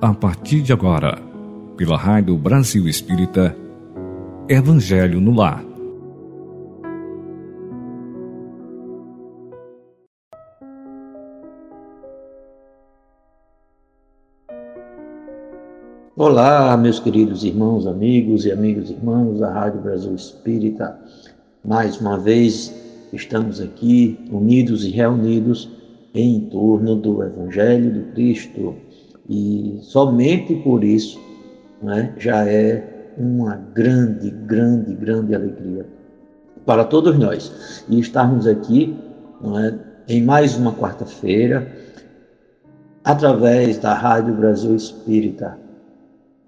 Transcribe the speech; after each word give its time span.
a 0.00 0.14
partir 0.14 0.62
de 0.62 0.72
agora, 0.72 1.18
pela 1.76 1.96
Rádio 1.96 2.36
Brasil 2.36 2.86
Espírita, 2.86 3.56
Evangelho 4.48 5.20
no 5.20 5.32
Lar. 5.32 5.64
Olá, 16.14 16.76
meus 16.76 17.00
queridos 17.00 17.42
irmãos, 17.42 17.84
amigos 17.84 18.46
e 18.46 18.52
amigos 18.52 18.90
irmãos 18.90 19.40
da 19.40 19.52
Rádio 19.52 19.80
Brasil 19.80 20.14
Espírita. 20.14 20.96
Mais 21.64 22.00
uma 22.00 22.16
vez 22.16 22.72
estamos 23.12 23.60
aqui 23.60 24.16
unidos 24.30 24.84
e 24.84 24.90
reunidos 24.90 25.68
em 26.14 26.38
torno 26.42 26.94
do 26.94 27.20
Evangelho 27.20 27.92
do 27.92 28.12
Cristo 28.12 28.76
e 29.28 29.78
somente 29.82 30.54
por 30.56 30.82
isso 30.82 31.20
né, 31.82 32.14
já 32.16 32.46
é 32.48 33.12
uma 33.18 33.56
grande, 33.74 34.30
grande, 34.30 34.94
grande 34.94 35.34
alegria 35.34 35.86
para 36.64 36.84
todos 36.84 37.18
nós. 37.18 37.84
E 37.88 37.98
estarmos 38.00 38.46
aqui 38.46 38.96
é, 39.42 40.14
em 40.14 40.22
mais 40.22 40.56
uma 40.56 40.72
quarta-feira, 40.72 41.70
através 43.04 43.78
da 43.78 43.94
Rádio 43.94 44.34
Brasil 44.34 44.74
Espírita, 44.74 45.58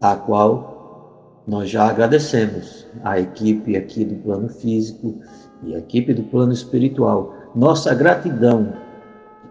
a 0.01 0.17
qual 0.17 1.43
nós 1.47 1.69
já 1.69 1.89
agradecemos 1.89 2.87
a 3.03 3.19
equipe 3.19 3.77
aqui 3.77 4.05
do 4.05 4.15
plano 4.17 4.49
físico 4.49 5.17
e 5.65 5.75
a 5.75 5.79
equipe 5.79 6.15
do 6.15 6.23
plano 6.23 6.53
espiritual. 6.53 7.35
Nossa 7.55 7.95
gratidão 7.95 8.73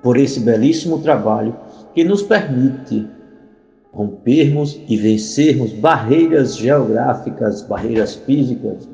por 0.02 0.18
esse 0.18 0.40
belíssimo 0.40 1.02
trabalho 1.02 1.56
que 1.94 2.04
nos 2.04 2.22
permite 2.22 3.08
rompermos 3.92 4.80
e 4.88 4.98
vencermos 4.98 5.74
barreiras 5.74 6.56
geográficas, 6.56 7.62
barreiras 7.64 8.16
físicas, 8.16 8.88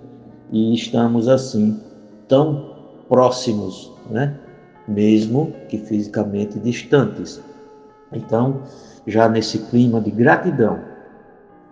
e 0.51 0.73
estamos 0.73 1.27
assim 1.27 1.79
tão 2.27 2.73
próximos, 3.09 3.91
né? 4.09 4.39
mesmo 4.87 5.53
que 5.67 5.77
fisicamente 5.77 6.59
distantes. 6.59 7.41
Então, 8.11 8.61
já 9.05 9.27
nesse 9.27 9.59
clima 9.59 9.99
de 9.99 10.11
gratidão, 10.11 10.79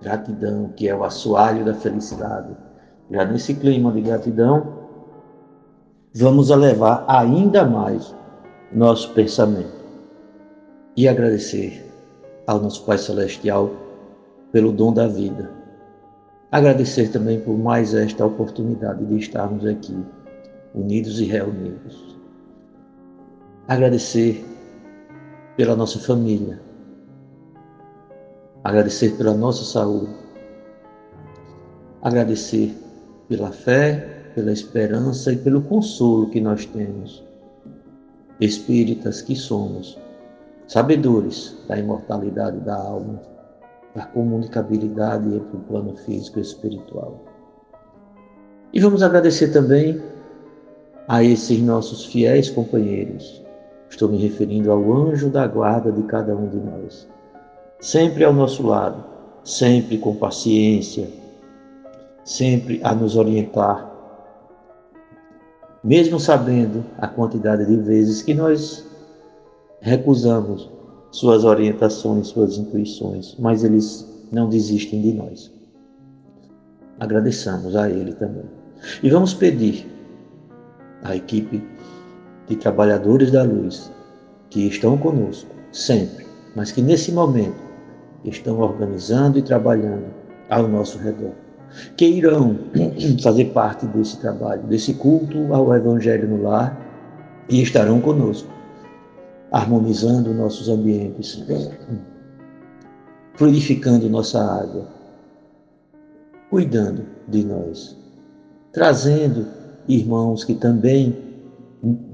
gratidão 0.01 0.69
que 0.75 0.89
é 0.89 0.95
o 0.95 1.03
assoalho 1.03 1.63
da 1.63 1.73
felicidade, 1.73 2.55
já 3.09 3.23
nesse 3.25 3.53
clima 3.53 3.91
de 3.91 4.01
gratidão, 4.01 4.79
vamos 6.13 6.49
elevar 6.49 7.05
ainda 7.07 7.65
mais 7.65 8.13
nosso 8.71 9.13
pensamento 9.13 9.83
e 10.97 11.07
agradecer 11.07 11.92
ao 12.45 12.59
nosso 12.59 12.85
Pai 12.85 12.97
Celestial 12.97 13.71
pelo 14.51 14.71
dom 14.71 14.93
da 14.93 15.07
vida. 15.07 15.49
Agradecer 16.51 17.09
também 17.11 17.39
por 17.39 17.57
mais 17.57 17.93
esta 17.93 18.25
oportunidade 18.25 19.03
de 19.05 19.17
estarmos 19.17 19.65
aqui, 19.65 19.97
unidos 20.75 21.19
e 21.19 21.25
reunidos. 21.25 22.15
Agradecer 23.67 24.45
pela 25.57 25.75
nossa 25.75 25.97
família. 25.99 26.61
Agradecer 28.63 29.17
pela 29.17 29.33
nossa 29.33 29.63
saúde. 29.63 30.13
Agradecer 32.01 32.75
pela 33.27 33.51
fé, 33.51 34.31
pela 34.35 34.51
esperança 34.51 35.31
e 35.31 35.37
pelo 35.37 35.61
consolo 35.61 36.29
que 36.29 36.41
nós 36.41 36.65
temos. 36.65 37.23
Espíritas 38.39 39.21
que 39.21 39.35
somos 39.35 39.97
sabedores 40.67 41.55
da 41.67 41.77
imortalidade 41.77 42.59
da 42.59 42.75
alma, 42.75 43.21
da 43.95 44.05
comunicabilidade 44.05 45.27
entre 45.27 45.57
o 45.57 45.59
plano 45.61 45.95
físico 45.97 46.39
e 46.39 46.41
espiritual. 46.41 47.21
E 48.73 48.79
vamos 48.79 49.03
agradecer 49.03 49.49
também 49.49 50.01
a 51.07 51.23
esses 51.23 51.61
nossos 51.61 52.05
fiéis 52.05 52.49
companheiros. 52.49 53.43
Estou 53.89 54.09
me 54.09 54.17
referindo 54.17 54.71
ao 54.71 54.91
anjo 54.91 55.29
da 55.29 55.45
guarda 55.45 55.91
de 55.91 56.01
cada 56.03 56.35
um 56.35 56.47
de 56.47 56.57
nós, 56.57 57.07
sempre 57.79 58.23
ao 58.23 58.33
nosso 58.33 58.65
lado, 58.65 59.03
sempre 59.43 59.97
com 59.99 60.15
paciência, 60.15 61.07
sempre 62.23 62.79
a 62.83 62.95
nos 62.95 63.15
orientar, 63.15 63.91
mesmo 65.83 66.19
sabendo 66.19 66.83
a 66.97 67.07
quantidade 67.07 67.65
de 67.65 67.75
vezes 67.75 68.23
que 68.23 68.33
nós 68.33 68.83
recusamos 69.83 70.71
suas 71.11 71.43
orientações, 71.43 72.27
suas 72.27 72.57
intuições, 72.57 73.35
mas 73.37 73.65
eles 73.65 74.07
não 74.31 74.47
desistem 74.47 75.01
de 75.01 75.13
nós. 75.13 75.51
Agradeçamos 76.99 77.75
a 77.75 77.89
Ele 77.89 78.13
também. 78.13 78.45
E 79.03 79.09
vamos 79.09 79.33
pedir 79.33 79.85
à 81.03 81.15
equipe 81.15 81.61
de 82.47 82.55
trabalhadores 82.55 83.29
da 83.29 83.43
luz 83.43 83.91
que 84.49 84.67
estão 84.67 84.97
conosco 84.97 85.49
sempre, 85.73 86.25
mas 86.55 86.71
que 86.71 86.81
nesse 86.81 87.11
momento 87.11 87.61
estão 88.23 88.59
organizando 88.61 89.37
e 89.37 89.41
trabalhando 89.41 90.05
ao 90.49 90.65
nosso 90.65 90.97
redor, 90.97 91.33
que 91.97 92.05
irão 92.05 92.57
fazer 93.21 93.45
parte 93.51 93.85
desse 93.87 94.17
trabalho, 94.17 94.63
desse 94.63 94.93
culto 94.93 95.53
ao 95.53 95.75
Evangelho 95.75 96.29
no 96.29 96.41
lar 96.41 96.79
e 97.49 97.61
estarão 97.61 97.99
conosco 97.99 98.52
harmonizando 99.53 100.33
nossos 100.33 100.67
ambientes, 100.67 101.41
fluidificando 103.35 104.09
nossa 104.09 104.43
água, 104.43 104.87
cuidando 106.49 107.05
de 107.27 107.43
nós, 107.45 107.95
trazendo 108.71 109.45
irmãos 109.87 110.43
que 110.43 110.55
também 110.55 111.15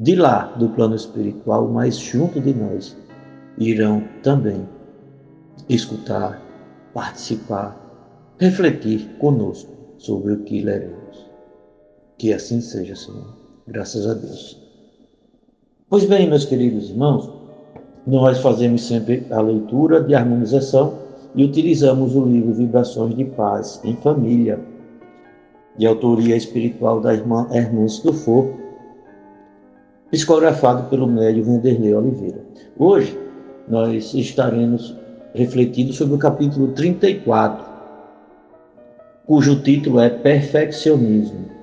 de 0.01 0.16
lá 0.16 0.53
do 0.57 0.67
plano 0.69 0.95
espiritual, 0.95 1.69
mas 1.69 1.95
junto 1.97 2.41
de 2.41 2.53
nós, 2.53 2.97
irão 3.57 4.03
também 4.21 4.67
escutar, 5.69 6.41
participar, 6.94 7.77
refletir 8.38 9.07
conosco 9.17 9.71
sobre 9.97 10.33
o 10.33 10.44
que 10.44 10.61
leremos. 10.61 11.25
Que 12.17 12.33
assim 12.33 12.59
seja, 12.59 12.95
Senhor. 12.95 13.33
Graças 13.67 14.07
a 14.07 14.13
Deus. 14.13 14.69
Pois 15.89 16.05
bem, 16.05 16.29
meus 16.29 16.45
queridos 16.45 16.91
irmãos, 16.91 17.31
nós 18.05 18.38
fazemos 18.41 18.85
sempre 18.85 19.25
a 19.31 19.41
leitura 19.41 20.03
de 20.03 20.13
harmonização 20.13 21.00
e 21.33 21.44
utilizamos 21.44 22.16
o 22.16 22.25
livro 22.25 22.53
Vibrações 22.53 23.16
de 23.16 23.25
Paz 23.25 23.81
em 23.83 23.95
Família, 23.95 24.59
de 25.79 25.88
autoria 25.88 26.38
espiritual 26.38 27.01
da 27.01 27.11
irmã 27.11 27.47
Hermance 27.51 28.03
Dufour, 28.03 28.53
psicografado 30.11 30.88
pelo 30.91 31.07
médio 31.07 31.44
Vanderlei 31.44 31.95
Oliveira. 31.95 32.45
Hoje 32.77 33.17
nós 33.67 34.13
estaremos 34.13 34.95
refletindo 35.33 35.91
sobre 35.91 36.13
o 36.13 36.19
capítulo 36.19 36.67
34, 36.67 37.66
cujo 39.25 39.59
título 39.63 40.00
é 40.00 40.09
Perfeccionismo. 40.11 41.58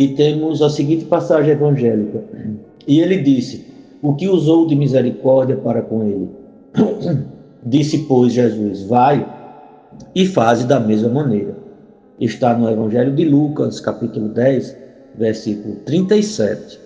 E 0.00 0.08
temos 0.08 0.62
a 0.62 0.70
seguinte 0.70 1.04
passagem 1.04 1.50
evangélica. 1.50 2.24
E 2.88 3.00
ele 3.00 3.18
disse: 3.18 3.66
O 4.00 4.14
que 4.14 4.26
usou 4.26 4.66
de 4.66 4.74
misericórdia 4.74 5.56
para 5.56 5.82
com 5.82 6.02
ele? 6.02 6.30
disse, 7.62 8.06
pois, 8.08 8.32
Jesus: 8.32 8.84
Vai 8.84 9.30
e 10.14 10.24
faze 10.24 10.66
da 10.66 10.80
mesma 10.80 11.10
maneira. 11.10 11.54
Está 12.18 12.56
no 12.56 12.70
Evangelho 12.70 13.14
de 13.14 13.26
Lucas, 13.26 13.78
capítulo 13.78 14.30
10, 14.30 14.74
versículo 15.18 15.76
37. 15.84 16.80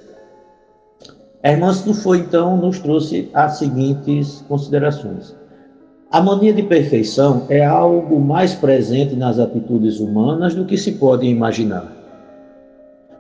A 1.41 1.53
irmã 1.53 1.73
foi 1.73 2.19
então 2.19 2.57
nos 2.57 2.81
trouxe 2.81 3.29
as 3.33 3.59
seguintes 3.59 4.45
considerações. 4.49 5.37
A 6.11 6.21
mania 6.21 6.53
de 6.53 6.65
perfeição 6.65 7.47
é 7.49 7.65
algo 7.65 8.19
mais 8.19 8.55
presente 8.55 9.15
nas 9.15 9.39
atitudes 9.39 10.01
humanas 10.01 10.53
do 10.57 10.65
que 10.65 10.77
se 10.77 10.91
pode 10.93 11.29
imaginar. 11.29 12.04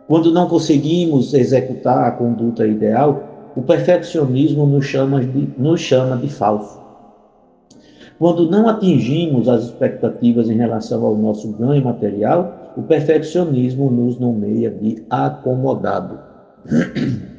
Quando 0.06 0.31
não 0.31 0.47
conseguimos 0.49 1.33
executar 1.33 2.06
a 2.06 2.11
conduta 2.11 2.67
ideal, 2.67 3.53
o 3.56 3.62
perfeccionismo 3.62 4.67
nos 4.67 4.85
chama 4.85 5.25
de, 5.25 5.49
nos 5.56 5.81
chama 5.81 6.17
de 6.17 6.29
falso. 6.29 6.83
Quando 8.19 8.51
não 8.51 8.69
atingimos 8.69 9.49
as 9.49 9.65
expectativas 9.65 10.49
em 10.49 10.56
relação 10.56 11.05
ao 11.05 11.17
nosso 11.17 11.51
ganho 11.53 11.85
material, 11.85 12.73
o 12.77 12.83
perfeccionismo 12.83 13.91
nos 13.91 14.19
nomeia 14.19 14.71
de 14.71 15.03
acomodado. 15.09 16.19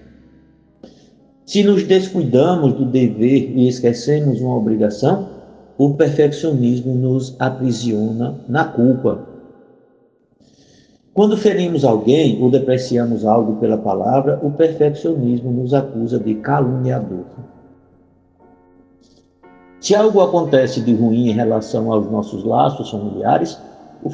Se 1.46 1.64
nos 1.64 1.84
descuidamos 1.84 2.74
do 2.74 2.86
dever 2.86 3.52
e 3.56 3.68
esquecemos 3.68 4.42
uma 4.42 4.58
obrigação, 4.58 5.30
o 5.78 5.94
perfeccionismo 5.94 6.96
nos 6.96 7.36
aprisiona 7.40 8.36
na 8.50 8.66
culpa 8.66 9.35
quando 11.16 11.38
ferimos 11.38 11.86
alguém 11.86 12.44
ou 12.44 12.52
depreciamos 12.52 13.24
algo 13.26 13.56
pela 13.56 13.78
palavra, 13.78 14.38
o 14.44 14.52
perfeccionismo 14.52 15.50
nos 15.50 15.74
acusa 15.74 16.20
de 16.20 16.36
caluniador. 16.36 17.24
Se 19.80 19.96
algo 19.96 20.20
acontece 20.20 20.82
de 20.82 20.94
ruim 20.94 21.30
em 21.30 21.32
relação 21.32 21.90
aos 21.94 22.12
nossos 22.12 22.44
laços 22.44 22.92
familiares, 22.92 23.58
o, 24.04 24.10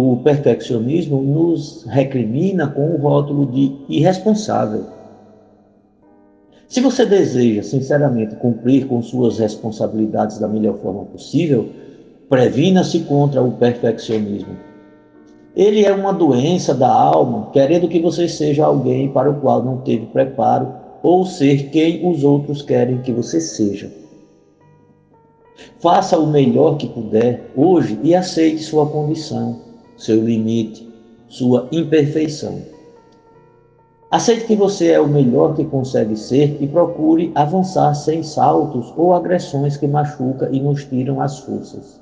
o 0.00 0.16
perfeccionismo 0.24 1.22
nos 1.22 1.84
recrimina 1.84 2.66
com 2.66 2.96
o 2.96 2.96
rótulo 2.96 3.46
de 3.46 3.76
irresponsável. 3.88 4.86
Se 6.66 6.80
você 6.80 7.06
deseja, 7.06 7.62
sinceramente, 7.62 8.34
cumprir 8.34 8.88
com 8.88 9.00
suas 9.02 9.38
responsabilidades 9.38 10.40
da 10.40 10.48
melhor 10.48 10.78
forma 10.78 11.04
possível, 11.04 11.68
previna-se 12.28 13.00
contra 13.00 13.40
o 13.40 13.52
perfeccionismo. 13.52 14.69
Ele 15.56 15.84
é 15.84 15.92
uma 15.92 16.12
doença 16.12 16.72
da 16.72 16.92
alma, 16.92 17.50
querendo 17.52 17.88
que 17.88 18.00
você 18.00 18.28
seja 18.28 18.64
alguém 18.64 19.10
para 19.10 19.30
o 19.30 19.40
qual 19.40 19.62
não 19.62 19.78
teve 19.78 20.06
preparo 20.06 20.68
ou 21.02 21.26
ser 21.26 21.70
quem 21.70 22.08
os 22.08 22.22
outros 22.22 22.62
querem 22.62 23.02
que 23.02 23.12
você 23.12 23.40
seja. 23.40 23.90
Faça 25.80 26.18
o 26.18 26.26
melhor 26.26 26.76
que 26.76 26.86
puder 26.86 27.50
hoje 27.56 27.98
e 28.02 28.14
aceite 28.14 28.62
sua 28.62 28.86
condição, 28.86 29.60
seu 29.96 30.22
limite, 30.22 30.88
sua 31.28 31.68
imperfeição. 31.72 32.60
Aceite 34.10 34.46
que 34.46 34.56
você 34.56 34.88
é 34.88 35.00
o 35.00 35.06
melhor 35.06 35.54
que 35.54 35.64
consegue 35.64 36.16
ser 36.16 36.56
e 36.60 36.66
procure 36.66 37.30
avançar 37.34 37.94
sem 37.94 38.22
saltos 38.22 38.92
ou 38.96 39.14
agressões 39.14 39.76
que 39.76 39.86
machucam 39.86 40.52
e 40.52 40.60
nos 40.60 40.84
tiram 40.84 41.20
as 41.20 41.38
forças. 41.40 42.00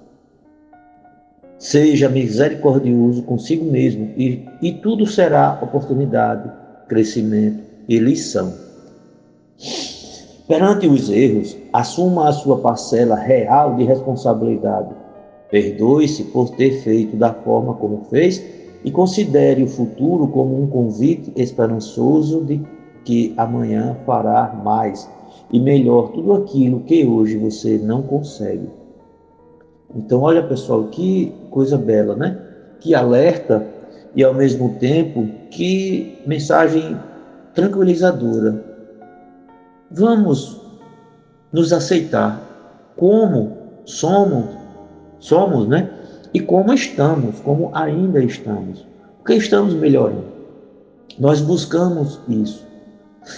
Seja 1.59 2.09
misericordioso 2.09 3.23
consigo 3.23 3.65
mesmo 3.65 4.13
e, 4.17 4.47
e 4.63 4.73
tudo 4.75 5.05
será 5.07 5.59
oportunidade, 5.61 6.49
crescimento 6.89 7.65
e 7.89 7.99
lição. 7.99 8.53
Perante 10.47 10.87
os 10.87 11.11
erros, 11.11 11.57
assuma 11.73 12.29
a 12.29 12.33
sua 12.33 12.59
parcela 12.59 13.17
real 13.17 13.75
de 13.75 13.85
responsabilidade. 13.85 14.95
Perdoe-se 15.51 16.25
por 16.25 16.51
ter 16.51 16.81
feito 16.83 17.17
da 17.17 17.35
forma 17.35 17.75
como 17.75 18.05
fez 18.05 18.43
e 18.85 18.91
considere 18.91 19.63
o 19.63 19.69
futuro 19.69 20.29
como 20.29 20.63
um 20.63 20.69
convite 20.69 21.33
esperançoso 21.35 22.45
de 22.45 22.63
que 23.05 23.35
amanhã 23.37 23.97
fará 24.07 24.55
mais 24.65 25.09
e 25.53 25.59
melhor 25.59 26.13
tudo 26.13 26.35
aquilo 26.35 26.81
que 26.81 27.05
hoje 27.05 27.37
você 27.37 27.79
não 27.79 28.03
consegue. 28.03 28.69
Então, 29.95 30.21
olha 30.21 30.47
pessoal, 30.47 30.85
que 30.85 31.33
coisa 31.59 31.77
bela, 31.77 32.15
né? 32.15 32.39
Que 32.79 32.95
alerta 32.95 33.67
e 34.15 34.23
ao 34.23 34.33
mesmo 34.33 34.77
tempo 34.79 35.29
que 35.51 36.23
mensagem 36.25 36.97
tranquilizadora. 37.53 38.65
Vamos 39.91 40.61
nos 41.53 41.73
aceitar 41.73 42.41
como 42.97 43.57
somos, 43.85 44.45
somos, 45.19 45.67
né? 45.67 45.91
E 46.33 46.39
como 46.39 46.73
estamos, 46.73 47.41
como 47.41 47.73
ainda 47.75 48.23
estamos. 48.23 48.87
Porque 49.17 49.35
estamos 49.35 49.75
melhorando. 49.75 50.27
Nós 51.19 51.41
buscamos 51.41 52.21
isso. 52.29 52.65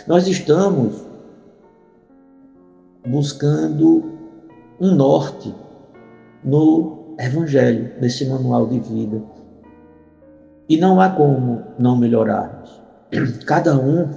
Nós 0.07 0.29
estamos 0.29 1.03
buscando 3.07 4.05
um 4.79 4.95
norte 4.95 5.55
no 6.45 7.00
Evangelho, 7.21 7.93
nesse 8.01 8.25
manual 8.25 8.67
de 8.67 8.81
vida. 8.81 9.23
E 10.69 10.77
não 10.79 11.01
há 11.01 11.11
como 11.11 11.63
não 11.79 11.97
melhorarmos. 11.97 12.81
Cada 13.47 13.77
um 13.77 14.09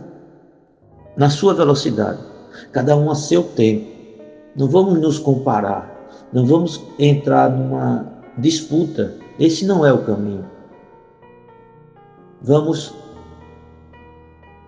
na 1.18 1.30
sua 1.30 1.54
velocidade, 1.54 2.20
cada 2.72 2.96
um 2.96 3.12
a 3.12 3.16
seu 3.16 3.44
tempo. 3.44 3.92
Não 4.56 4.70
vamos 4.70 5.00
nos 5.00 5.20
comparar, 5.20 6.10
não 6.32 6.46
vamos 6.46 6.82
entrar 6.98 7.50
numa 7.50 8.08
disputa. 8.38 9.16
Esse 9.40 9.66
não 9.66 9.86
é 9.86 9.92
o 9.92 10.06
caminho. 10.06 10.46
Vamos 12.42 12.94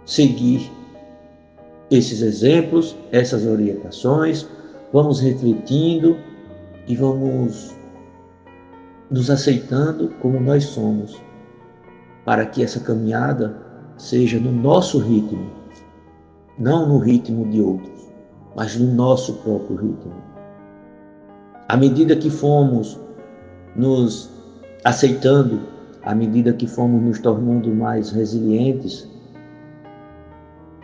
seguir 0.06 0.72
esses 1.92 2.22
exemplos, 2.22 2.96
essas 3.12 3.46
orientações, 3.46 4.48
vamos 4.92 5.20
refletindo 5.20 6.18
e 6.88 6.96
vamos 6.96 7.75
nos 9.10 9.30
aceitando 9.30 10.10
como 10.22 10.40
nós 10.40 10.66
somos, 10.66 11.22
para 12.24 12.46
que 12.46 12.64
essa 12.64 12.80
caminhada 12.80 13.56
seja 13.98 14.40
no 14.40 14.52
nosso 14.52 15.00
ritmo, 15.00 15.50
não 16.58 16.88
no 16.88 16.98
ritmo 16.98 17.48
de 17.50 17.62
outros, 17.62 18.10
mas 18.56 18.76
no 18.78 18.94
nosso 18.94 19.34
próprio 19.36 19.76
ritmo. 19.76 20.14
À 21.68 21.78
medida 21.78 22.16
que 22.16 22.30
fomos 22.30 23.00
nos 23.76 24.30
aceitando, 24.84 25.62
à 26.04 26.14
medida 26.14 26.54
que 26.54 26.68
fomos 26.68 27.02
nos 27.02 27.20
tornando 27.20 27.74
mais 27.74 28.12
resilientes, 28.12 29.08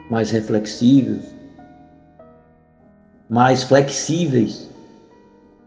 mais 0.10 0.32
reflexivos, 0.32 1.24
mais 3.30 3.64
flexíveis, 3.64 4.70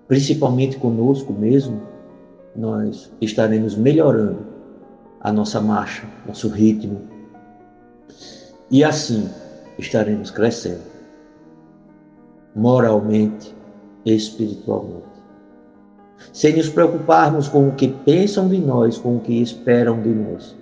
principalmente 0.07 0.77
conosco 0.77 1.33
mesmo, 1.33 1.81
nós 2.57 3.11
estaremos 3.21 3.75
melhorando 3.75 4.47
a 5.21 5.33
nossa 5.33 5.61
marcha, 5.61 6.05
nosso 6.27 6.49
ritmo. 6.49 7.03
E 8.71 8.85
assim 8.85 9.29
estaremos 9.79 10.31
crescendo 10.31 10.95
moralmente, 12.55 13.55
espiritualmente. 14.07 15.03
Sem 16.33 16.57
nos 16.57 16.69
preocuparmos 16.69 17.49
com 17.49 17.69
o 17.69 17.75
que 17.75 17.89
pensam 17.89 18.49
de 18.49 18.59
nós, 18.59 18.97
com 18.97 19.17
o 19.17 19.21
que 19.21 19.43
esperam 19.43 20.01
de 20.01 20.11
nós, 20.11 20.57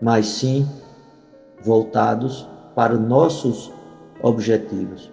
mas 0.00 0.26
sim 0.26 0.68
voltados 1.62 2.46
para 2.74 2.94
nossos 2.94 3.72
objetivos. 4.22 5.10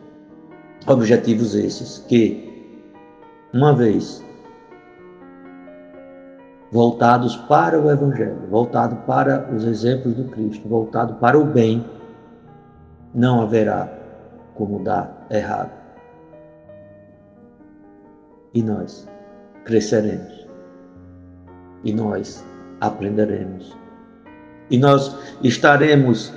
Objetivos 0.86 1.56
esses 1.56 2.00
que 2.08 2.82
uma 3.54 3.74
vez 3.74 4.24
voltados 6.72 7.36
para 7.36 7.80
o 7.80 7.90
Evangelho, 7.90 8.48
voltado 8.50 8.96
para 9.08 9.50
os 9.54 9.64
exemplos 9.64 10.16
do 10.16 10.26
Cristo, 10.26 10.68
voltado 10.68 11.16
para 11.16 11.38
o 11.38 11.46
bem, 11.46 11.86
não 13.14 13.42
haverá 13.42 13.90
como 14.56 14.84
dar 14.84 15.26
errado. 15.30 15.72
E 18.54 18.62
nós 18.62 19.08
cresceremos. 19.64 20.48
E 21.84 21.94
nós 21.94 22.44
aprenderemos. 22.82 23.76
E 24.70 24.78
nós 24.78 25.16
estaremos 25.44 26.34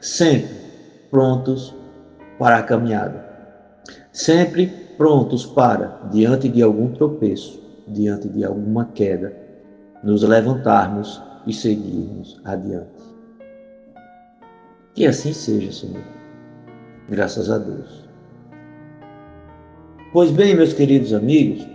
sempre 0.00 0.54
prontos 1.10 1.74
para 2.38 2.58
a 2.58 2.62
caminhada. 2.62 3.24
Sempre 4.12 4.66
prontos 4.96 5.46
para, 5.46 5.98
diante 6.10 6.48
de 6.48 6.62
algum 6.62 6.92
tropeço, 6.92 7.60
diante 7.88 8.28
de 8.28 8.44
alguma 8.44 8.84
queda, 8.94 9.41
nos 10.02 10.22
levantarmos 10.22 11.22
e 11.46 11.52
seguirmos 11.52 12.40
adiante. 12.44 13.02
Que 14.94 15.06
assim 15.06 15.32
seja, 15.32 15.72
Senhor. 15.72 16.02
Graças 17.08 17.50
a 17.50 17.58
Deus. 17.58 18.08
Pois 20.12 20.30
bem, 20.30 20.54
meus 20.54 20.72
queridos 20.72 21.14
amigos, 21.14 21.66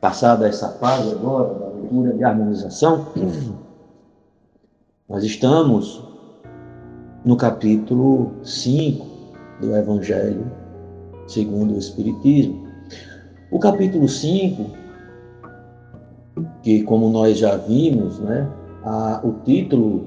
passada 0.00 0.46
essa 0.46 0.68
fase 0.74 1.10
agora 1.12 1.54
da 1.54 1.68
leitura 1.68 2.12
de 2.14 2.24
harmonização, 2.24 3.06
nós 5.08 5.24
estamos 5.24 6.02
no 7.24 7.36
capítulo 7.36 8.32
5 8.44 9.06
do 9.60 9.74
Evangelho 9.74 10.58
segundo 11.28 11.74
o 11.74 11.78
Espiritismo. 11.78 12.66
O 13.50 13.58
capítulo 13.58 14.08
5, 14.08 14.77
que 16.62 16.82
como 16.82 17.08
nós 17.10 17.38
já 17.38 17.56
vimos, 17.56 18.18
né, 18.20 18.50
a, 18.84 19.20
o 19.24 19.32
título 19.44 20.06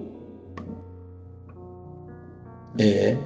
é 2.79 3.17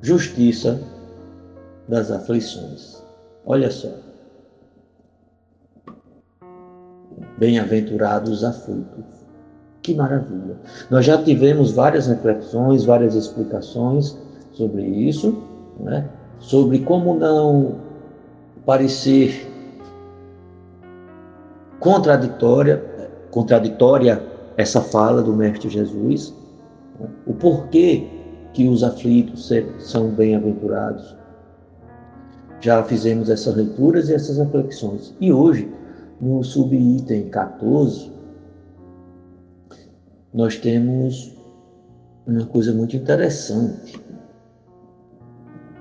Justiça 0.00 0.82
das 1.88 2.10
aflições. 2.10 3.00
Olha 3.46 3.70
só. 3.70 3.88
Bem-aventurados 7.38 8.30
os 8.30 8.44
aflitos 8.44 9.22
que 9.82 9.94
maravilha! 9.94 10.56
Nós 10.90 11.04
já 11.04 11.22
tivemos 11.22 11.72
várias 11.72 12.06
reflexões, 12.06 12.84
várias 12.84 13.14
explicações 13.14 14.16
sobre 14.52 14.82
isso, 14.82 15.42
né? 15.80 16.08
Sobre 16.42 16.80
como 16.80 17.14
não 17.14 17.76
parecer 18.66 19.48
contraditória, 21.80 22.84
contraditória 23.30 24.22
essa 24.56 24.80
fala 24.80 25.22
do 25.22 25.34
Mestre 25.34 25.70
Jesus, 25.70 26.34
o 27.26 27.32
porquê 27.32 28.06
que 28.52 28.68
os 28.68 28.82
aflitos 28.82 29.50
são 29.78 30.10
bem-aventurados. 30.10 31.16
Já 32.60 32.84
fizemos 32.84 33.30
essas 33.30 33.56
leituras 33.56 34.08
e 34.08 34.14
essas 34.14 34.36
reflexões. 34.36 35.14
E 35.20 35.32
hoje, 35.32 35.72
no 36.20 36.44
subitem 36.44 37.28
14, 37.30 38.12
nós 40.34 40.56
temos 40.56 41.34
uma 42.26 42.44
coisa 42.46 42.72
muito 42.72 42.96
interessante. 42.96 44.01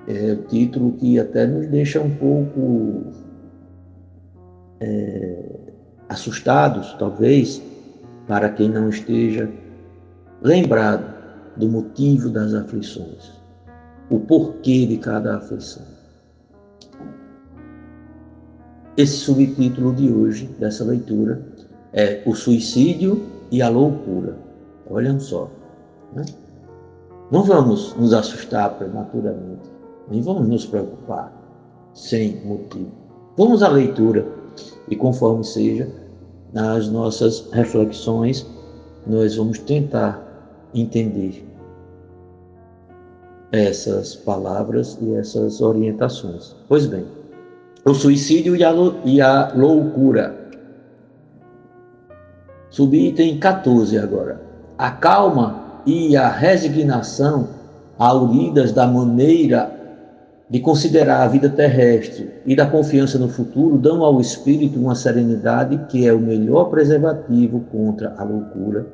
É 0.08 0.36
título 0.48 0.94
que 0.94 1.20
até 1.20 1.46
nos 1.46 1.68
deixa 1.68 2.02
um 2.02 2.10
pouco 2.16 3.04
é, 4.80 5.46
assustados, 6.10 6.96
talvez, 6.98 7.62
para 8.28 8.50
quem 8.50 8.70
não 8.70 8.90
esteja 8.90 9.50
lembrado 10.42 11.14
do 11.56 11.70
motivo 11.70 12.30
das 12.30 12.54
aflições, 12.54 13.32
o 14.10 14.20
porquê 14.20 14.86
de 14.86 14.98
cada 14.98 15.38
aflição. 15.38 15.84
Esse 18.98 19.18
subtítulo 19.18 19.94
de 19.94 20.12
hoje, 20.12 20.48
dessa 20.60 20.84
leitura, 20.84 21.42
é 21.94 22.22
O 22.26 22.36
Suicídio 22.36 23.26
e 23.50 23.62
a 23.62 23.70
Loucura. 23.70 24.36
Olham 24.90 25.20
só. 25.20 25.50
Né? 26.14 26.26
Não 27.32 27.44
vamos 27.44 27.96
nos 27.96 28.14
assustar 28.14 28.78
prematuramente, 28.78 29.70
nem 30.12 30.22
vamos 30.22 30.48
nos 30.48 30.66
preocupar 30.66 31.32
sem 31.94 32.42
motivo. 32.46 32.92
Vamos 33.38 33.64
à 33.64 33.70
leitura 33.70 34.28
e, 34.90 34.96
conforme 34.96 35.44
seja, 35.44 35.90
nas 36.54 36.90
nossas 36.90 37.50
reflexões, 37.52 38.46
nós 39.08 39.38
vamos 39.38 39.58
tentar 39.60 40.22
entender 40.76 41.48
essas 43.54 44.16
palavras 44.16 44.98
e 45.02 45.14
essas 45.16 45.62
orientações. 45.62 46.56
Pois 46.68 46.86
bem, 46.86 47.06
o 47.86 47.94
suicídio 47.94 48.56
e 48.56 48.64
a, 48.64 48.74
e 49.06 49.22
a 49.22 49.54
loucura. 49.56 50.38
Subitem 52.70 53.40
14 53.40 53.98
agora. 53.98 54.42
A 54.78 54.92
calma 54.92 55.82
e 55.86 56.16
a 56.16 56.30
resignação, 56.30 57.48
auridas 57.98 58.72
da 58.72 58.88
maneira 58.88 59.81
de 60.52 60.60
considerar 60.60 61.24
a 61.24 61.28
vida 61.30 61.48
terrestre 61.50 62.30
e 62.46 62.54
da 62.58 62.66
confiança 62.66 63.18
no 63.18 63.30
futuro, 63.30 63.78
dão 63.78 64.04
ao 64.04 64.20
espírito 64.20 64.78
uma 64.78 64.96
serenidade 64.96 65.80
que 65.88 66.06
é 66.06 66.12
o 66.14 66.20
melhor 66.20 66.66
preservativo 66.66 67.62
contra 67.72 68.14
a 68.18 68.24
loucura 68.26 68.86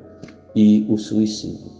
e 0.54 0.86
o 0.88 0.96
suicídio. 0.96 1.72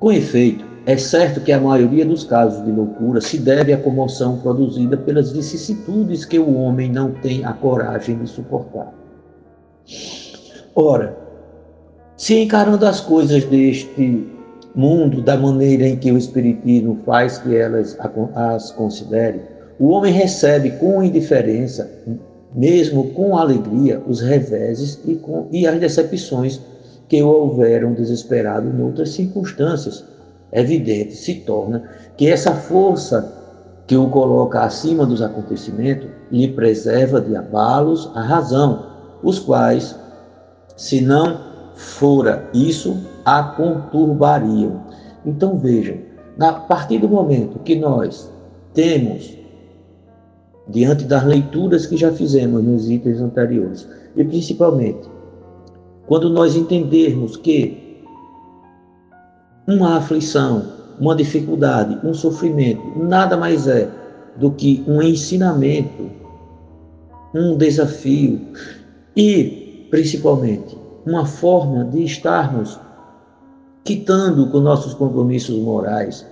Com 0.00 0.10
efeito, 0.10 0.64
é 0.84 0.96
certo 0.96 1.40
que 1.40 1.52
a 1.52 1.60
maioria 1.60 2.04
dos 2.04 2.24
casos 2.24 2.64
de 2.64 2.72
loucura 2.72 3.20
se 3.20 3.38
deve 3.38 3.72
à 3.72 3.78
comoção 3.78 4.38
produzida 4.38 4.96
pelas 4.96 5.30
vicissitudes 5.30 6.24
que 6.24 6.40
o 6.40 6.56
homem 6.56 6.90
não 6.90 7.12
tem 7.12 7.44
a 7.44 7.52
coragem 7.52 8.18
de 8.18 8.28
suportar. 8.28 8.92
Ora, 10.74 11.16
se 12.16 12.36
encarando 12.36 12.84
as 12.84 13.00
coisas 13.00 13.44
deste 13.44 14.37
mundo 14.78 15.20
da 15.20 15.36
maneira 15.36 15.88
em 15.88 15.96
que 15.96 16.12
o 16.12 16.16
Espiritismo 16.16 17.00
faz 17.04 17.38
que 17.38 17.56
elas 17.56 17.98
as 18.36 18.70
considere, 18.70 19.40
o 19.76 19.88
homem 19.88 20.12
recebe 20.12 20.70
com 20.70 21.02
indiferença, 21.02 21.90
mesmo 22.54 23.10
com 23.10 23.36
alegria, 23.36 24.00
os 24.06 24.20
reveses 24.20 25.00
e, 25.04 25.16
com, 25.16 25.48
e 25.50 25.66
as 25.66 25.80
decepções 25.80 26.60
que 27.08 27.20
o 27.20 27.28
houveram 27.28 27.92
desesperado 27.92 28.68
em 28.68 28.80
outras 28.80 29.10
circunstâncias. 29.10 30.04
Evidente 30.52 31.16
se 31.16 31.34
torna 31.34 31.82
que 32.16 32.28
essa 32.28 32.54
força 32.54 33.34
que 33.84 33.96
o 33.96 34.08
coloca 34.10 34.60
acima 34.60 35.04
dos 35.04 35.20
acontecimentos 35.20 36.08
lhe 36.30 36.46
preserva 36.52 37.20
de 37.20 37.34
abalos 37.34 38.10
a 38.14 38.22
razão, 38.22 38.86
os 39.24 39.40
quais, 39.40 39.96
se 40.76 41.00
não 41.00 41.40
fora 41.74 42.48
isso, 42.54 42.96
a 43.28 43.42
conturbariam. 43.42 44.80
Então 45.26 45.58
vejam, 45.58 45.98
a 46.40 46.52
partir 46.52 46.98
do 46.98 47.08
momento 47.08 47.58
que 47.58 47.76
nós 47.76 48.32
temos, 48.72 49.36
diante 50.68 51.04
das 51.04 51.24
leituras 51.24 51.84
que 51.84 51.96
já 51.96 52.10
fizemos 52.10 52.64
nos 52.64 52.88
itens 52.88 53.20
anteriores, 53.20 53.86
e 54.16 54.24
principalmente 54.24 55.08
quando 56.06 56.30
nós 56.30 56.56
entendermos 56.56 57.36
que 57.36 58.02
uma 59.66 59.98
aflição, 59.98 60.64
uma 60.98 61.14
dificuldade, 61.14 61.98
um 62.02 62.14
sofrimento 62.14 62.98
nada 62.98 63.36
mais 63.36 63.68
é 63.68 63.90
do 64.36 64.50
que 64.52 64.82
um 64.86 65.02
ensinamento, 65.02 66.10
um 67.34 67.58
desafio 67.58 68.40
e, 69.14 69.86
principalmente, 69.90 70.78
uma 71.04 71.26
forma 71.26 71.84
de 71.84 72.02
estarmos 72.04 72.80
quitando 73.88 74.46
com 74.50 74.60
nossos 74.60 74.92
compromissos 74.92 75.58
morais, 75.60 76.26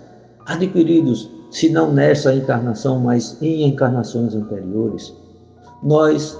adquiridos, 0.44 1.30
se 1.50 1.70
não 1.70 1.90
nessa 1.90 2.34
encarnação, 2.34 3.00
mas 3.00 3.38
em 3.40 3.66
encarnações 3.66 4.34
anteriores, 4.34 5.16
nós 5.82 6.38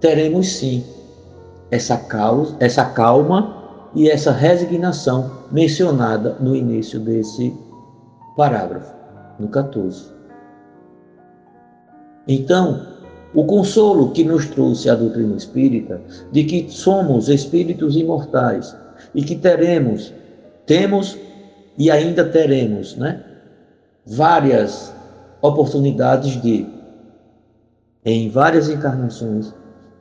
teremos 0.00 0.48
sim 0.48 0.82
essa, 1.70 2.00
essa 2.60 2.86
calma 2.86 3.62
e 3.94 4.08
essa 4.08 4.32
resignação 4.32 5.30
mencionada 5.52 6.34
no 6.40 6.56
início 6.56 6.98
desse 6.98 7.54
parágrafo, 8.38 8.90
no 9.38 9.48
14. 9.48 10.06
Então, 12.26 12.86
o 13.34 13.44
consolo 13.44 14.12
que 14.12 14.24
nos 14.24 14.46
trouxe 14.46 14.88
a 14.88 14.94
doutrina 14.94 15.36
espírita 15.36 16.00
de 16.32 16.42
que 16.44 16.70
somos 16.70 17.28
espíritos 17.28 17.96
imortais 17.96 18.74
e 19.14 19.22
que 19.22 19.36
teremos, 19.36 20.12
temos 20.66 21.18
e 21.76 21.90
ainda 21.90 22.24
teremos, 22.24 22.96
né, 22.96 23.22
várias 24.06 24.94
oportunidades 25.40 26.40
de, 26.40 26.66
em 28.04 28.28
várias 28.28 28.68
encarnações, 28.68 29.52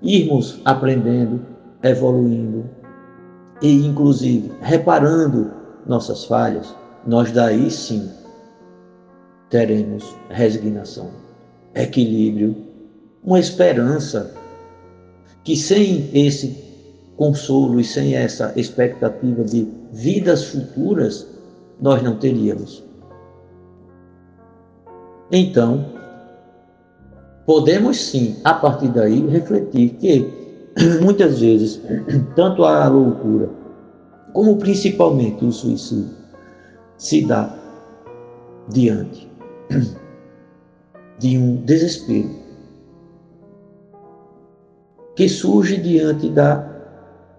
irmos 0.02 0.62
aprendendo 0.66 1.42
evoluindo 1.84 2.70
e, 3.62 3.86
inclusive, 3.86 4.52
reparando 4.62 5.52
nossas 5.86 6.26
falhas, 6.26 6.74
nós 7.06 7.32
daí 7.32 7.70
sim 7.70 8.10
teremos 9.50 10.16
resignação, 10.30 11.12
equilíbrio, 11.76 12.56
uma 13.24 13.40
esperança 13.40 14.34
que 15.44 15.56
sem 15.56 16.10
esse 16.14 16.63
consolo 17.18 17.80
e 17.80 17.84
sem 17.84 18.16
essa 18.16 18.54
expectativa 18.56 19.44
de 19.44 19.68
vidas 19.92 20.46
futuras, 20.46 21.28
nós 21.80 22.02
não 22.02 22.18
teríamos. 22.18 22.84
Então, 25.32 25.86
podemos 27.46 27.98
sim, 27.98 28.38
a 28.44 28.54
partir 28.54 28.90
daí, 28.90 29.26
refletir 29.28 29.90
que 29.96 30.34
muitas 31.02 31.40
vezes, 31.40 31.82
tanto 32.36 32.64
a 32.64 32.88
loucura 32.88 33.50
como 34.34 34.58
principalmente 34.58 35.46
o 35.46 35.52
suicídio 35.52 36.10
se 36.98 37.26
dá 37.26 37.56
diante 38.70 39.30
de 41.20 41.38
um 41.38 41.58
desespero 41.58 42.30
que 45.16 45.30
surge 45.30 45.78
diante 45.78 46.30
da 46.30 46.73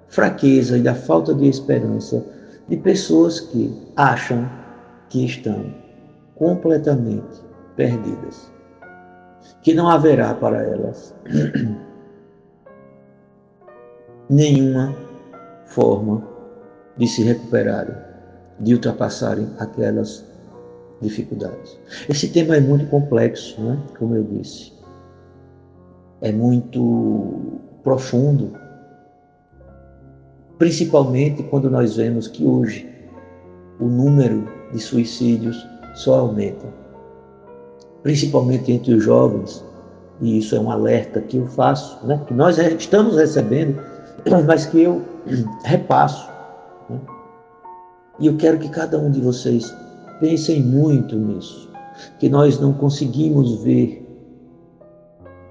fraqueza 0.09 0.79
e 0.79 0.83
da 0.83 0.95
falta 0.95 1.35
de 1.35 1.49
esperança 1.49 2.25
de 2.69 2.77
pessoas 2.77 3.41
que 3.41 3.73
acham 3.97 4.49
que 5.09 5.25
estão 5.25 5.65
completamente 6.35 7.43
perdidas, 7.77 8.51
que 9.63 9.75
não 9.75 9.89
haverá 9.89 10.35
para 10.35 10.63
elas 10.63 11.15
nenhuma 14.29 14.95
forma 15.67 16.27
de 16.97 17.07
se 17.07 17.23
recuperarem, 17.23 17.95
de 18.61 18.75
ultrapassarem 18.75 19.49
aquelas 19.59 20.25
dificuldades. 21.01 21.79
Esse 22.09 22.29
tema 22.29 22.57
é 22.57 22.61
muito 22.61 22.87
complexo, 22.87 23.61
né? 23.61 23.79
como 23.99 24.15
eu 24.15 24.25
disse. 24.25 24.73
É 26.21 26.33
muito 26.33 27.61
profundo, 27.83 28.57
principalmente 30.59 31.43
quando 31.45 31.71
nós 31.71 31.97
vemos 31.97 32.29
que 32.29 32.45
hoje 32.45 32.89
o 33.81 33.87
número 33.87 34.47
de 34.73 34.79
suicídios 34.81 35.57
só 35.95 36.21
aumenta, 36.21 36.67
principalmente 38.03 38.73
entre 38.73 38.95
os 38.95 39.03
jovens, 39.03 39.65
e 40.21 40.39
isso 40.39 40.55
é 40.55 40.61
um 40.61 40.71
alerta 40.71 41.21
que 41.21 41.37
eu 41.37 41.47
faço, 41.49 42.05
né? 42.07 42.21
que 42.27 42.35
nós 42.35 42.59
estamos 42.59 43.17
recebendo 43.17 43.81
mas 44.47 44.67
que 44.67 44.83
eu 44.83 45.03
repasso. 45.65 46.31
Né? 46.89 46.99
E 48.21 48.27
eu 48.27 48.37
quero 48.37 48.59
que 48.59 48.69
cada 48.69 48.99
um 48.99 49.11
de 49.11 49.21
vocês 49.21 49.75
pensem 50.21 50.63
muito 50.63 51.17
nisso, 51.17 51.69
que 52.21 52.29
nós 52.29 52.61
não 52.61 52.73
conseguimos 52.73 53.63
ver, 53.63 54.03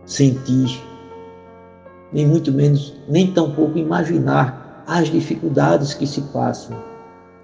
sentir, 0.05 0.81
nem 2.11 2.25
muito 2.25 2.51
menos, 2.51 2.93
nem 3.09 3.33
tampouco 3.33 3.77
imaginar 3.77 4.62
as 4.87 5.09
dificuldades 5.09 5.93
que 5.93 6.05
se 6.05 6.21
passam 6.21 6.77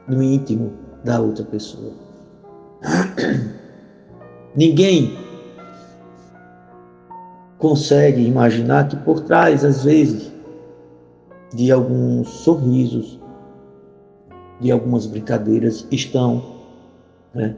no 0.08 0.22
íntimo 0.22 0.74
da 1.04 1.20
outra 1.20 1.46
pessoa. 1.46 1.94
Ninguém 4.56 5.18
consegue 7.58 8.26
imaginar 8.26 8.88
que 8.88 8.96
por 8.98 9.22
trás, 9.22 9.64
às 9.64 9.84
vezes, 9.84 10.32
de 11.54 11.72
alguns 11.72 12.28
sorrisos, 12.30 13.20
de 14.60 14.72
algumas 14.72 15.06
brincadeiras, 15.06 15.86
estão, 15.92 16.44
né, 17.34 17.56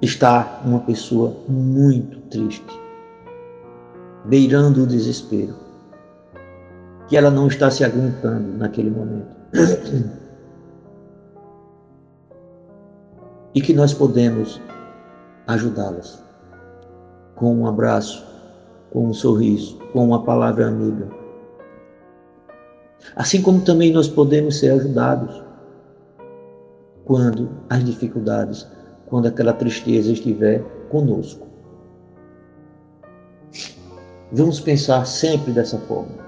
está 0.00 0.62
uma 0.64 0.80
pessoa 0.80 1.34
muito 1.48 2.20
triste, 2.28 2.80
beirando 4.24 4.82
o 4.82 4.86
desespero, 4.86 5.54
que 7.08 7.16
ela 7.16 7.30
não 7.30 7.46
está 7.46 7.70
se 7.70 7.84
aguentando 7.84 8.58
naquele 8.58 8.90
momento. 8.90 9.36
e 13.54 13.60
que 13.60 13.72
nós 13.72 13.94
podemos 13.94 14.60
ajudá-las 15.46 16.22
com 17.36 17.54
um 17.54 17.66
abraço, 17.66 18.26
com 18.90 19.08
um 19.08 19.14
sorriso, 19.14 19.78
com 19.92 20.04
uma 20.04 20.24
palavra 20.24 20.66
amiga. 20.68 21.08
Assim 23.14 23.40
como 23.40 23.62
também 23.62 23.92
nós 23.92 24.08
podemos 24.08 24.58
ser 24.58 24.72
ajudados 24.72 25.42
quando 27.04 27.48
as 27.70 27.84
dificuldades, 27.84 28.66
quando 29.06 29.26
aquela 29.26 29.52
tristeza 29.52 30.12
estiver 30.12 30.62
conosco. 30.90 31.46
Vamos 34.32 34.58
pensar 34.60 35.06
sempre 35.06 35.52
dessa 35.52 35.78
forma. 35.78 36.25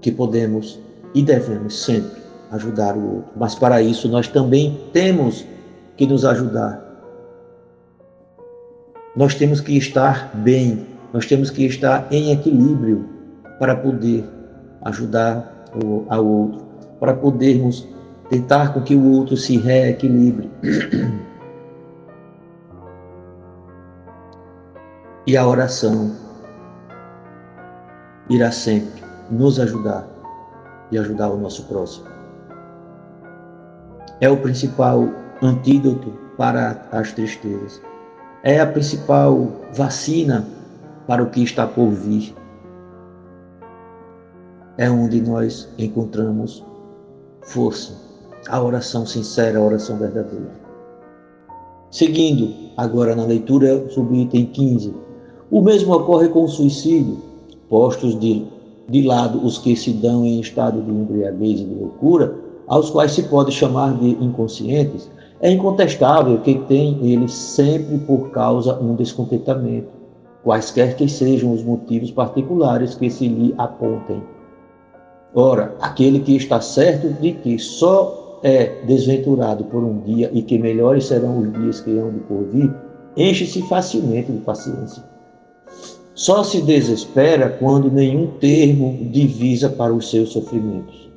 Que 0.00 0.12
podemos 0.12 0.78
e 1.14 1.22
devemos 1.22 1.84
sempre 1.84 2.20
ajudar 2.50 2.96
o 2.96 3.16
outro. 3.16 3.30
Mas 3.36 3.54
para 3.54 3.82
isso 3.82 4.08
nós 4.08 4.28
também 4.28 4.78
temos 4.92 5.46
que 5.96 6.06
nos 6.06 6.24
ajudar. 6.24 6.84
Nós 9.16 9.34
temos 9.34 9.60
que 9.60 9.76
estar 9.76 10.30
bem, 10.34 10.86
nós 11.12 11.24
temos 11.24 11.50
que 11.50 11.64
estar 11.64 12.06
em 12.10 12.32
equilíbrio 12.32 13.08
para 13.58 13.74
poder 13.74 14.24
ajudar 14.82 15.64
o, 15.82 16.04
ao 16.08 16.26
outro, 16.26 16.66
para 17.00 17.14
podermos 17.14 17.88
tentar 18.28 18.74
com 18.74 18.82
que 18.82 18.94
o 18.94 19.12
outro 19.12 19.36
se 19.36 19.56
reequilibre. 19.56 20.50
E 25.26 25.36
a 25.36 25.44
oração 25.44 26.12
irá 28.28 28.52
sempre 28.52 29.05
nos 29.30 29.58
ajudar 29.58 30.06
e 30.90 30.98
ajudar 30.98 31.30
o 31.30 31.36
nosso 31.36 31.64
próximo 31.64 32.16
é 34.20 34.30
o 34.30 34.36
principal 34.36 35.08
antídoto 35.42 36.12
para 36.36 36.88
as 36.92 37.12
tristezas. 37.12 37.80
É 38.42 38.60
a 38.60 38.66
principal 38.66 39.48
vacina 39.72 40.46
para 41.06 41.22
o 41.22 41.30
que 41.30 41.42
está 41.42 41.66
por 41.66 41.90
vir. 41.90 42.34
É 44.78 44.90
onde 44.90 45.20
nós 45.20 45.68
encontramos 45.78 46.64
força, 47.42 47.94
a 48.48 48.62
oração 48.62 49.06
sincera, 49.06 49.58
a 49.58 49.62
oração 49.62 49.98
verdadeira. 49.98 50.50
Seguindo 51.90 52.72
agora 52.76 53.14
na 53.14 53.24
leitura 53.24 53.88
sobre 53.90 54.16
o 54.16 54.20
item 54.20 54.46
15. 54.46 54.94
O 55.50 55.62
mesmo 55.62 55.94
ocorre 55.94 56.28
com 56.28 56.44
o 56.44 56.48
suicídio, 56.48 57.18
postos 57.68 58.18
de, 58.18 58.46
de 58.88 59.02
lado 59.02 59.44
os 59.44 59.58
que 59.58 59.74
se 59.74 59.92
dão 59.92 60.24
em 60.24 60.40
estado 60.40 60.80
de 60.80 60.90
embriaguez 60.90 61.60
e 61.60 61.64
de 61.64 61.74
loucura, 61.74 62.36
aos 62.66 62.90
quais 62.90 63.12
se 63.12 63.22
pode 63.24 63.52
chamar 63.52 63.96
de 63.98 64.10
inconscientes, 64.22 65.10
é 65.40 65.50
incontestável 65.50 66.38
que 66.38 66.54
tem 66.60 66.98
eles 67.02 67.32
sempre 67.32 67.98
por 67.98 68.30
causa 68.30 68.78
um 68.80 68.94
descontentamento, 68.94 69.88
quaisquer 70.42 70.96
que 70.96 71.08
sejam 71.08 71.52
os 71.52 71.62
motivos 71.62 72.10
particulares 72.10 72.94
que 72.94 73.10
se 73.10 73.28
lhe 73.28 73.54
apontem. 73.58 74.22
Ora, 75.34 75.74
aquele 75.80 76.20
que 76.20 76.36
está 76.36 76.60
certo 76.60 77.08
de 77.20 77.32
que 77.32 77.58
só 77.58 78.40
é 78.42 78.82
desventurado 78.86 79.64
por 79.64 79.82
um 79.82 80.00
dia 80.00 80.30
e 80.32 80.40
que 80.42 80.58
melhores 80.58 81.06
serão 81.06 81.40
os 81.40 81.52
dias 81.52 81.80
que 81.80 81.98
hão 81.98 82.10
de 82.10 82.20
por 82.20 82.44
vir, 82.44 82.72
enche-se 83.16 83.60
facilmente 83.62 84.32
de 84.32 84.38
paciência. 84.38 85.02
Só 86.16 86.42
se 86.42 86.62
desespera 86.62 87.50
quando 87.50 87.90
nenhum 87.90 88.26
termo 88.40 88.98
divisa 89.12 89.68
para 89.68 89.92
os 89.92 90.10
seus 90.10 90.30
sofrimentos. 90.30 91.10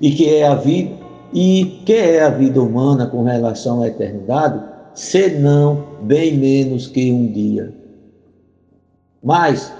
e 0.00 0.10
que 0.10 0.28
é 0.28 0.46
a 0.46 0.56
vida 0.56 1.04
e 1.32 1.80
que 1.86 1.92
é 1.92 2.22
a 2.22 2.30
vida 2.30 2.60
humana 2.60 3.06
com 3.06 3.22
relação 3.22 3.82
à 3.82 3.88
eternidade, 3.88 4.60
senão 4.94 5.84
bem 6.02 6.36
menos 6.36 6.86
que 6.86 7.10
um 7.10 7.26
dia. 7.32 7.72
Mas 9.22 9.72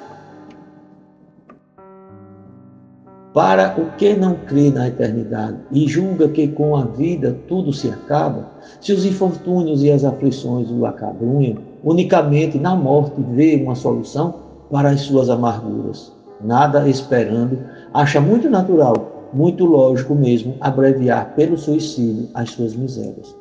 para 3.33 3.75
o 3.81 3.97
que 3.97 4.15
não 4.15 4.35
crê 4.47 4.71
na 4.71 4.89
eternidade 4.89 5.59
e 5.73 5.89
julga 5.89 6.29
que 6.29 6.47
com 6.49 6.77
a 6.77 6.85
vida 6.85 7.37
tudo 7.49 7.73
se 7.73 7.89
acaba, 7.89 8.49
se 8.81 8.93
os 8.93 9.05
infortúnios 9.05 9.83
e 9.83 9.91
as 9.91 10.05
aflições 10.05 10.71
o 10.71 10.87
acabrunham, 10.87 11.74
unicamente 11.85 12.59
na 12.59 12.75
morte 12.75 13.21
vê 13.33 13.57
uma 13.63 13.75
solução 13.75 14.35
para 14.71 14.91
as 14.91 15.03
suas 15.03 15.29
amarguras, 15.29 16.13
nada 16.41 16.89
esperando, 16.89 17.59
acha 17.93 18.21
muito 18.21 18.49
natural 18.49 19.15
muito 19.35 19.65
lógico 19.65 20.15
mesmo 20.15 20.55
abreviar 20.61 21.35
pelo 21.35 21.59
suicídio 21.59 22.29
as 22.33 22.51
suas 22.51 22.75
misérias. 22.75 23.35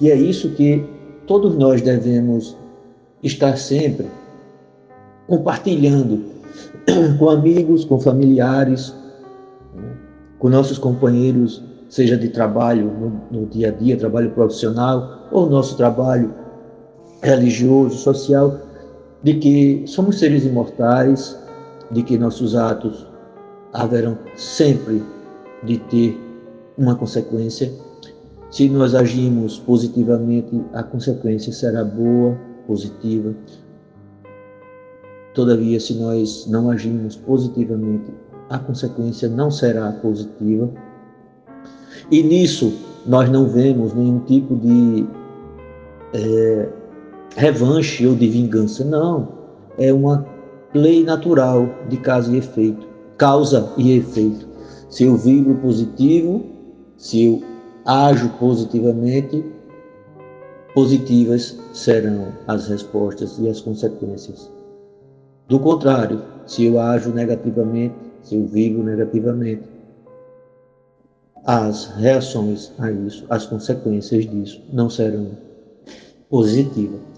E 0.00 0.10
é 0.10 0.16
isso 0.16 0.50
que 0.50 0.84
todos 1.26 1.54
nós 1.56 1.82
devemos 1.82 2.56
estar 3.22 3.56
sempre 3.58 4.06
compartilhando 5.28 6.24
com 7.18 7.28
amigos, 7.28 7.84
com 7.84 8.00
familiares, 8.00 8.94
né, 9.74 9.92
com 10.38 10.48
nossos 10.48 10.78
companheiros, 10.78 11.62
seja 11.88 12.16
de 12.16 12.28
trabalho 12.28 12.86
no, 13.30 13.40
no 13.40 13.46
dia 13.46 13.68
a 13.68 13.70
dia, 13.70 13.96
trabalho 13.96 14.30
profissional, 14.30 15.28
ou 15.30 15.48
nosso 15.48 15.76
trabalho 15.76 16.32
religioso, 17.22 17.96
social, 17.96 18.58
de 19.22 19.34
que 19.34 19.82
somos 19.86 20.18
seres 20.18 20.44
imortais, 20.44 21.36
de 21.90 22.02
que 22.02 22.18
nossos 22.18 22.54
atos 22.54 23.06
haverão 23.72 24.18
sempre 24.36 25.02
de 25.64 25.78
ter 25.78 26.20
uma 26.76 26.94
consequência. 26.94 27.72
Se 28.50 28.68
nós 28.68 28.94
agimos 28.94 29.58
positivamente, 29.58 30.62
a 30.72 30.82
consequência 30.82 31.52
será 31.52 31.84
boa, 31.84 32.36
positiva. 32.66 33.34
Todavia, 35.34 35.78
se 35.78 35.94
nós 35.94 36.46
não 36.46 36.70
agimos 36.70 37.16
positivamente, 37.16 38.10
a 38.48 38.58
consequência 38.58 39.28
não 39.28 39.50
será 39.50 39.92
positiva. 39.92 40.70
E 42.10 42.22
nisso 42.22 42.72
nós 43.06 43.28
não 43.28 43.48
vemos 43.48 43.92
nenhum 43.94 44.20
tipo 44.20 44.56
de 44.56 45.06
é, 46.14 46.68
revanche 47.36 48.06
ou 48.06 48.14
de 48.14 48.28
vingança, 48.28 48.84
não. 48.84 49.28
É 49.78 49.92
uma 49.92 50.26
lei 50.74 51.04
natural 51.04 51.68
de 51.88 51.98
causa 51.98 52.32
e 52.32 52.38
efeito, 52.38 52.86
causa 53.16 53.72
e 53.76 53.92
efeito. 53.92 54.46
Se 54.88 55.04
eu 55.04 55.16
vibro 55.16 55.54
positivo, 55.56 56.44
se 56.96 57.24
eu 57.24 57.42
ajo 57.84 58.28
positivamente, 58.38 59.44
positivas 60.74 61.58
serão 61.72 62.32
as 62.46 62.68
respostas 62.68 63.38
e 63.38 63.48
as 63.48 63.60
consequências. 63.60 64.50
Do 65.48 65.60
contrário, 65.60 66.22
se 66.46 66.64
eu 66.64 66.80
ajo 66.80 67.10
negativamente, 67.10 67.94
se 68.22 68.34
eu 68.34 68.46
vibro 68.46 68.82
negativamente, 68.82 69.62
as 71.44 71.86
reações 71.96 72.72
a 72.78 72.90
isso, 72.90 73.24
as 73.30 73.46
consequências 73.46 74.28
disso 74.28 74.60
não 74.72 74.90
serão 74.90 75.30
positivas. 76.28 77.15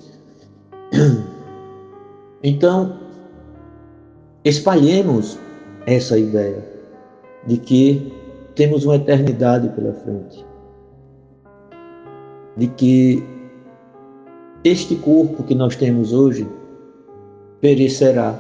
Então, 2.42 2.96
espalhemos 4.44 5.38
essa 5.86 6.16
ideia 6.16 6.64
de 7.46 7.56
que 7.56 8.12
temos 8.54 8.84
uma 8.84 8.94
eternidade 8.96 9.68
pela 9.70 9.92
frente, 9.92 10.46
de 12.56 12.68
que 12.68 13.24
este 14.62 14.94
corpo 14.96 15.42
que 15.42 15.54
nós 15.54 15.74
temos 15.74 16.12
hoje 16.12 16.46
perecerá. 17.60 18.38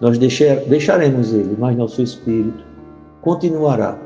Nós 0.00 0.16
deixar, 0.16 0.56
deixaremos 0.66 1.32
ele, 1.32 1.56
mas 1.58 1.76
nosso 1.76 2.02
espírito 2.02 2.64
continuará 3.20 3.98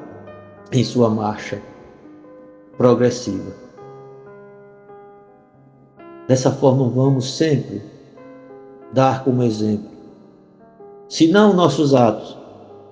em 0.72 0.82
sua 0.82 1.10
marcha 1.10 1.60
progressiva. 2.78 3.65
Dessa 6.28 6.50
forma, 6.50 6.88
vamos 6.88 7.36
sempre 7.36 7.80
dar 8.92 9.24
como 9.24 9.42
exemplo, 9.42 9.88
se 11.08 11.28
não 11.28 11.52
nossos 11.52 11.94
atos, 11.94 12.36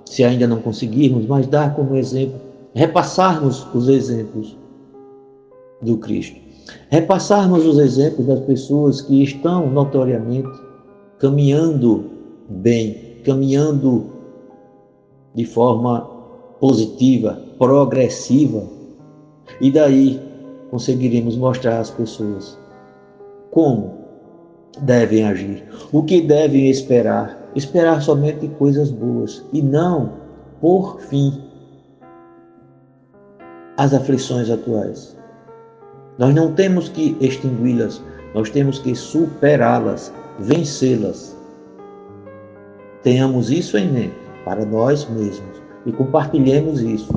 se 0.05 0.23
ainda 0.23 0.47
não 0.47 0.61
conseguirmos, 0.61 1.27
mas 1.27 1.47
dar 1.47 1.75
como 1.75 1.97
exemplo, 1.97 2.40
repassarmos 2.75 3.66
os 3.75 3.88
exemplos 3.88 4.57
do 5.83 5.97
Cristo. 5.99 6.38
Repassarmos 6.88 7.66
os 7.66 7.79
exemplos 7.79 8.27
das 8.27 8.40
pessoas 8.40 9.01
que 9.01 9.23
estão 9.23 9.68
notoriamente 9.68 10.49
caminhando 11.18 12.05
bem, 12.49 13.16
caminhando 13.25 14.07
de 15.35 15.44
forma 15.44 16.09
positiva, 16.61 17.42
progressiva. 17.59 18.62
E 19.61 19.70
daí 19.70 20.20
conseguiremos 20.70 21.37
mostrar 21.37 21.81
às 21.81 21.90
pessoas 21.90 22.59
como 23.55 23.95
devem 24.83 25.25
agir, 25.25 25.64
o 25.93 26.03
que 26.03 26.21
devem 26.21 26.69
esperar. 26.69 27.40
Esperar 27.55 28.03
somente 28.03 28.49
coisas 28.59 28.90
boas 28.90 29.45
e 29.53 29.62
não, 29.62 30.14
por 30.61 30.99
fim, 31.03 31.40
as 33.77 33.95
aflições 33.95 34.51
atuais. 34.51 35.17
Nós 36.19 36.35
não 36.35 36.53
temos 36.53 36.88
que 36.88 37.17
extingui-las, 37.21 38.03
nós 38.35 38.51
temos 38.51 38.81
que 38.81 38.93
superá-las, 38.97 40.12
vencê-las. 40.40 41.37
Tenhamos 43.05 43.51
isso 43.51 43.79
em 43.79 43.88
mente 43.88 44.17
para 44.45 44.64
nós 44.64 45.09
mesmos 45.11 45.62
e 45.87 45.93
compartilhemos 45.93 46.81
isso 46.81 47.14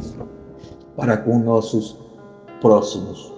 para 0.96 1.18
com 1.18 1.40
nossos 1.40 1.98
próximos. 2.62 3.37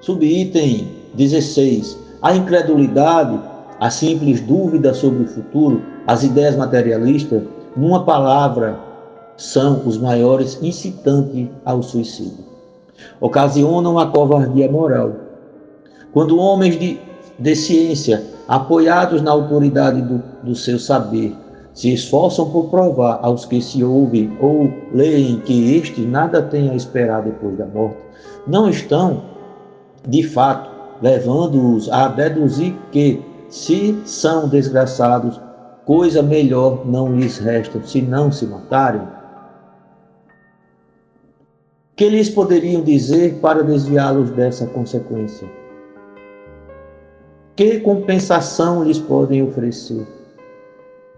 Subitem 0.00 0.88
16. 1.14 1.98
A 2.22 2.34
incredulidade, 2.34 3.38
a 3.80 3.90
simples 3.90 4.40
dúvida 4.40 4.94
sobre 4.94 5.24
o 5.24 5.26
futuro, 5.26 5.82
as 6.06 6.22
ideias 6.22 6.56
materialistas, 6.56 7.42
numa 7.76 8.04
palavra, 8.04 8.78
são 9.36 9.82
os 9.86 9.98
maiores 9.98 10.58
incitantes 10.62 11.48
ao 11.64 11.82
suicídio. 11.82 12.44
Ocasionam 13.20 13.98
a 13.98 14.06
covardia 14.06 14.70
moral. 14.70 15.12
Quando 16.12 16.38
homens 16.38 16.78
de, 16.78 16.98
de 17.38 17.56
ciência, 17.56 18.24
apoiados 18.48 19.20
na 19.20 19.30
autoridade 19.30 20.00
do, 20.02 20.22
do 20.42 20.54
seu 20.54 20.78
saber, 20.78 21.36
se 21.74 21.92
esforçam 21.92 22.50
por 22.50 22.70
provar 22.70 23.20
aos 23.22 23.44
que 23.44 23.60
se 23.60 23.84
ouvem 23.84 24.36
ou 24.40 24.72
leem 24.92 25.38
que 25.40 25.76
este 25.76 26.00
nada 26.00 26.42
tem 26.42 26.70
a 26.70 26.74
esperar 26.74 27.22
depois 27.22 27.56
da 27.56 27.66
morte, 27.66 27.98
não 28.46 28.68
estão, 28.68 29.22
de 30.08 30.22
fato, 30.22 30.70
levando-os 31.02 31.90
a 31.90 32.08
deduzir 32.08 32.74
que, 32.90 33.22
se 33.50 34.00
são 34.06 34.48
desgraçados, 34.48 35.38
coisa 35.84 36.22
melhor 36.22 36.86
não 36.86 37.14
lhes 37.14 37.38
resta 37.38 37.80
se 37.82 38.00
não 38.00 38.32
se 38.32 38.46
matarem? 38.46 39.06
Que 41.94 42.08
lhes 42.08 42.30
poderiam 42.30 42.82
dizer 42.82 43.38
para 43.40 43.62
desviá-los 43.62 44.30
dessa 44.30 44.66
consequência? 44.66 45.48
Que 47.54 47.80
compensação 47.80 48.84
lhes 48.84 48.98
podem 48.98 49.42
oferecer? 49.42 50.06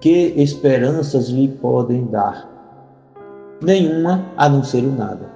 Que 0.01 0.33
esperanças 0.37 1.29
lhe 1.29 1.49
podem 1.49 2.07
dar? 2.07 2.49
Nenhuma 3.63 4.25
a 4.37 4.49
não 4.49 4.65
ser 4.65 4.83
o 4.83 4.91
nada. 4.91 5.29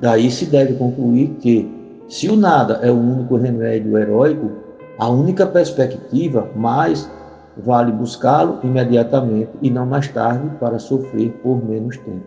Daí 0.00 0.30
se 0.30 0.46
deve 0.46 0.74
concluir 0.74 1.30
que 1.40 1.79
se 2.10 2.28
o 2.28 2.34
nada 2.34 2.80
é 2.82 2.90
o 2.90 2.98
único 2.98 3.36
remédio 3.36 3.96
heróico, 3.96 4.50
a 4.98 5.08
única 5.08 5.46
perspectiva, 5.46 6.50
mais 6.56 7.08
vale 7.56 7.92
buscá-lo 7.92 8.58
imediatamente 8.64 9.52
e 9.62 9.70
não 9.70 9.86
mais 9.86 10.08
tarde 10.08 10.50
para 10.58 10.80
sofrer 10.80 11.30
por 11.42 11.64
menos 11.64 11.96
tempo. 11.98 12.26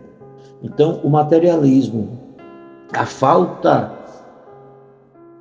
Então, 0.62 1.00
o 1.04 1.10
materialismo, 1.10 2.18
a 2.94 3.04
falta 3.04 3.92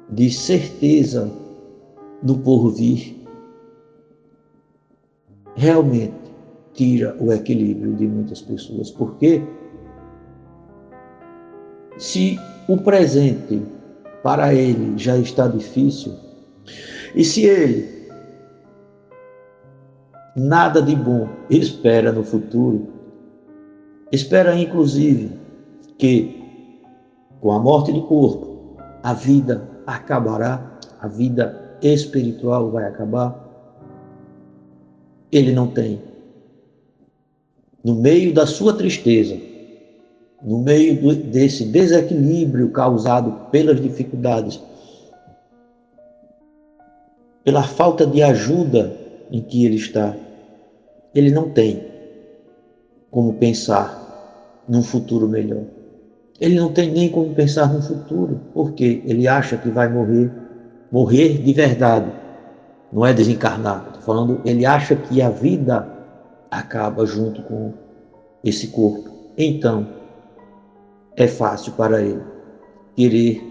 de 0.10 0.29
certeza 0.29 1.32
do 2.21 2.38
porvir, 2.39 3.15
realmente 5.56 6.13
tira 6.73 7.15
o 7.17 7.32
equilíbrio 7.32 7.93
de 7.93 8.06
muitas 8.08 8.41
pessoas, 8.41 8.91
porque 8.91 9.41
se 11.97 12.38
o 12.67 12.77
presente 12.77 13.72
para 14.23 14.53
ele 14.53 14.97
já 14.97 15.17
está 15.17 15.47
difícil, 15.47 16.15
e 17.13 17.23
se 17.23 17.45
ele 17.45 18.09
nada 20.36 20.81
de 20.81 20.95
bom 20.95 21.27
espera 21.49 22.12
no 22.12 22.23
futuro, 22.23 22.88
espera 24.12 24.55
inclusive 24.55 25.31
que 25.97 26.41
com 27.39 27.51
a 27.51 27.59
morte 27.59 27.91
do 27.91 28.03
corpo 28.03 28.77
a 29.03 29.13
vida 29.13 29.69
acabará, 29.86 30.79
a 31.01 31.07
vida 31.07 31.77
espiritual 31.81 32.71
vai 32.71 32.86
acabar, 32.86 33.38
ele 35.31 35.51
não 35.51 35.67
tem. 35.67 36.01
No 37.83 37.95
meio 37.95 38.33
da 38.33 38.47
sua 38.47 38.73
tristeza, 38.73 39.38
no 40.43 40.60
meio 40.60 41.01
do, 41.01 41.15
desse 41.15 41.65
desequilíbrio 41.65 42.69
causado 42.69 43.49
pelas 43.49 43.82
dificuldades, 43.82 44.62
pela 47.43 47.63
falta 47.63 48.06
de 48.06 48.21
ajuda 48.21 48.95
em 49.32 49.41
que 49.41 49.65
ele 49.65 49.75
está, 49.75 50.15
ele 51.15 51.32
não 51.32 51.49
tem 51.49 51.84
como 53.10 53.34
pensar 53.34 54.63
num 54.67 54.84
futuro 54.84 55.27
melhor. 55.27 55.63
Ele 56.39 56.56
não 56.56 56.73
tem 56.73 56.91
nem 56.91 57.10
como 57.10 57.34
pensar 57.34 57.71
no 57.71 57.82
futuro, 57.82 58.41
porque 58.53 59.01
ele 59.06 59.27
acha 59.27 59.56
que 59.56 59.69
vai 59.69 59.88
morrer, 59.88 60.32
morrer 60.91 61.38
de 61.38 61.53
verdade, 61.53 62.12
não 62.91 63.06
é 63.06 63.13
desencarnar. 63.13 63.86
Estou 63.88 64.01
falando, 64.01 64.41
ele 64.43 64.65
acha 64.65 64.95
que 64.95 65.21
a 65.21 65.29
vida 65.29 65.88
acaba 66.49 67.06
junto 67.06 67.41
com 67.43 67.73
esse 68.43 68.67
corpo. 68.67 69.10
Então, 69.38 69.88
é 71.15 71.28
fácil 71.28 71.73
para 71.73 72.02
ele 72.02 72.21
querer 72.95 73.41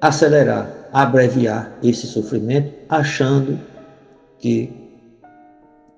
acelerar, 0.00 0.88
abreviar 0.92 1.72
esse 1.82 2.06
sofrimento, 2.06 2.72
achando 2.88 3.58
que 4.38 4.72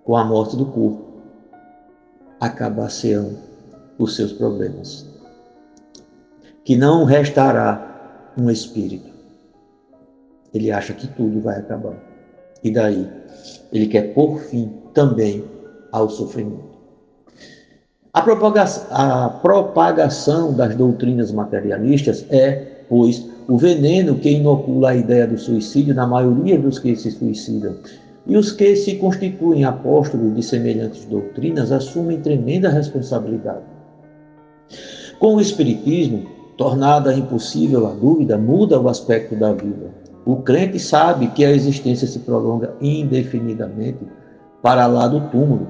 com 0.05 0.17
a 0.17 0.25
morte 0.25 0.57
do 0.57 0.67
corpo 0.67 1.12
acabar-se-ão 2.41 3.38
os 3.99 4.17
seus 4.17 4.33
problemas. 4.33 5.07
Que 6.65 6.77
não 6.77 7.05
restará 7.05 8.33
um 8.37 8.51
espírito. 8.51 9.11
Ele 10.53 10.71
acha 10.71 10.93
que 10.93 11.07
tudo 11.09 11.41
vai 11.41 11.59
acabar. 11.59 11.97
E 12.62 12.71
daí 12.71 13.09
ele 13.73 13.87
quer 13.87 14.15
pôr 14.15 14.38
fim 14.41 14.73
também 14.93 15.45
ao 15.91 16.09
sofrimento. 16.09 16.72
A 18.14 18.20
propagação, 18.20 18.85
a 18.90 19.29
propagação 19.31 20.53
das 20.53 20.77
doutrinas 20.77 21.33
materialistas 21.33 22.27
é, 22.29 22.85
pois, 22.87 23.27
o 23.48 23.57
veneno 23.57 24.16
que 24.16 24.29
inocula 24.29 24.90
a 24.90 24.94
ideia 24.94 25.27
do 25.27 25.38
suicídio 25.38 25.94
na 25.94 26.07
maioria 26.07 26.59
dos 26.59 26.79
que 26.79 26.94
se 26.94 27.11
suicidam. 27.11 27.75
E 28.27 28.37
os 28.37 28.53
que 28.53 28.77
se 28.77 28.96
constituem 28.96 29.64
apóstolos 29.64 30.35
de 30.35 30.42
semelhantes 30.42 31.07
doutrinas 31.07 31.72
assumem 31.72 32.20
tremenda 32.20 32.68
responsabilidade. 32.68 33.64
Com 35.18 35.37
o 35.37 35.40
Espiritismo, 35.40 36.27
tornada 36.59 37.14
impossível 37.14 37.87
a 37.87 37.92
dúvida, 37.92 38.37
muda 38.37 38.79
o 38.79 38.90
aspecto 38.90 39.35
da 39.35 39.55
vida. 39.55 39.90
O 40.27 40.37
crente 40.37 40.79
sabe 40.79 41.29
que 41.29 41.46
a 41.46 41.51
existência 41.51 42.07
se 42.07 42.18
prolonga 42.18 42.75
indefinidamente 42.79 44.07
para 44.61 44.87
lá 44.87 45.09
do 45.09 45.31
túmulo, 45.31 45.66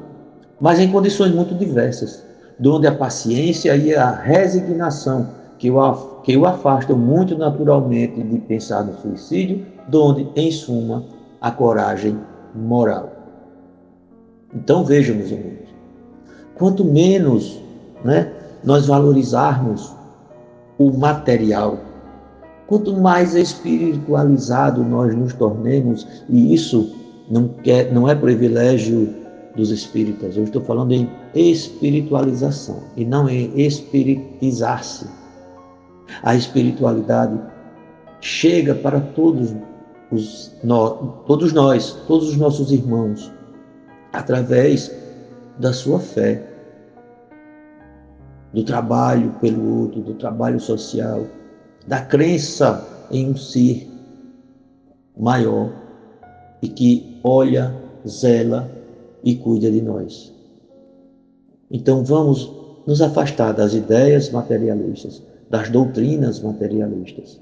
mas 0.61 0.81
em 0.81 0.91
condições 0.91 1.33
muito 1.33 1.55
diversas 1.55 2.32
donde 2.59 2.87
a 2.87 2.95
paciência 2.95 3.77
e 3.77 3.95
a 3.95 4.11
resignação 4.11 5.29
que 5.59 5.71
o, 5.71 5.95
que 6.25 6.37
o 6.37 6.45
afastam 6.45 6.99
muito 6.99 7.39
naturalmente 7.39 8.21
de 8.21 8.39
pensar 8.39 8.85
no 8.85 8.99
suicídio, 8.99 9.65
donde, 9.89 10.29
em 10.35 10.51
suma, 10.51 11.05
a 11.41 11.51
coragem 11.51 12.19
moral. 12.55 13.13
Então 14.55 14.85
vejam, 14.85 15.17
meus 15.17 15.33
amigos, 15.33 15.69
quanto 16.57 16.85
menos 16.85 17.61
né, 18.05 18.33
nós 18.65 18.87
valorizarmos 18.87 19.95
o 20.79 20.91
material, 20.91 21.79
quanto 22.67 22.97
mais 22.97 23.35
espiritualizado 23.35 24.83
nós 24.83 25.15
nos 25.15 25.33
tornemos, 25.33 26.07
e 26.29 26.53
isso 26.53 26.93
não, 27.31 27.49
quer, 27.49 27.93
não 27.93 28.09
é 28.09 28.15
privilégio 28.15 29.22
dos 29.55 29.71
espíritas, 29.71 30.37
eu 30.37 30.45
estou 30.45 30.63
falando 30.63 30.93
em 30.93 31.11
espiritualização 31.35 32.83
e 32.97 33.05
não 33.05 33.29
em 33.29 33.53
espiritizar-se. 33.61 35.07
A 36.23 36.35
espiritualidade 36.35 37.39
chega 38.21 38.75
para 38.75 39.01
todos 39.01 39.55
os, 40.11 40.55
todos 41.27 41.53
nós, 41.53 41.93
todos 42.07 42.31
os 42.31 42.37
nossos 42.37 42.73
irmãos, 42.73 43.33
através 44.13 44.95
da 45.59 45.73
sua 45.73 45.99
fé, 45.99 46.49
do 48.53 48.63
trabalho 48.65 49.35
pelo 49.41 49.81
outro, 49.81 50.01
do 50.01 50.15
trabalho 50.15 50.61
social, 50.61 51.27
da 51.87 52.01
crença 52.01 52.87
em 53.11 53.31
um 53.31 53.37
ser 53.37 53.91
maior 55.17 55.71
e 56.61 56.69
que 56.69 57.19
olha, 57.25 57.75
zela 58.07 58.82
e 59.25 59.35
cuida 59.37 59.71
de 59.71 59.81
nós. 59.81 60.33
Então 61.71 62.05
vamos 62.05 62.51
nos 62.87 63.01
afastar 63.01 63.53
das 63.53 63.75
ideias 63.75 64.31
materialistas, 64.31 65.23
das 65.49 65.69
doutrinas 65.71 66.41
materialistas. 66.41 67.41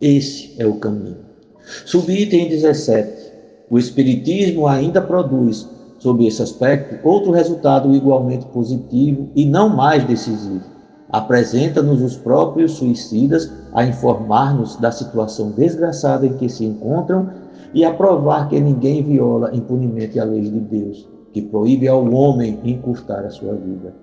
Esse 0.00 0.54
é 0.58 0.66
o 0.66 0.74
caminho. 0.74 1.16
Subitem 1.84 2.48
17. 2.48 3.32
O 3.70 3.78
Espiritismo 3.78 4.66
ainda 4.66 5.02
produz, 5.02 5.68
sob 5.98 6.26
esse 6.26 6.40
aspecto, 6.40 7.06
outro 7.06 7.32
resultado 7.32 7.94
igualmente 7.94 8.46
positivo 8.46 9.28
e 9.34 9.44
não 9.44 9.68
mais 9.68 10.04
decisivo. 10.04 10.64
Apresenta-nos 11.10 12.00
os 12.00 12.16
próprios 12.16 12.72
suicidas 12.72 13.50
a 13.72 13.84
informar-nos 13.84 14.76
da 14.76 14.92
situação 14.92 15.50
desgraçada 15.50 16.26
em 16.26 16.34
que 16.34 16.48
se 16.48 16.64
encontram 16.64 17.30
e 17.74 17.84
a 17.84 17.92
provar 17.92 18.48
que 18.48 18.58
ninguém 18.60 19.02
viola 19.02 19.54
impunemente 19.54 20.18
a 20.18 20.24
lei 20.24 20.42
de 20.42 20.60
Deus, 20.60 21.08
que 21.32 21.42
proíbe 21.42 21.88
ao 21.88 22.10
homem 22.10 22.58
encurtar 22.64 23.24
a 23.24 23.30
sua 23.30 23.54
vida. 23.54 23.94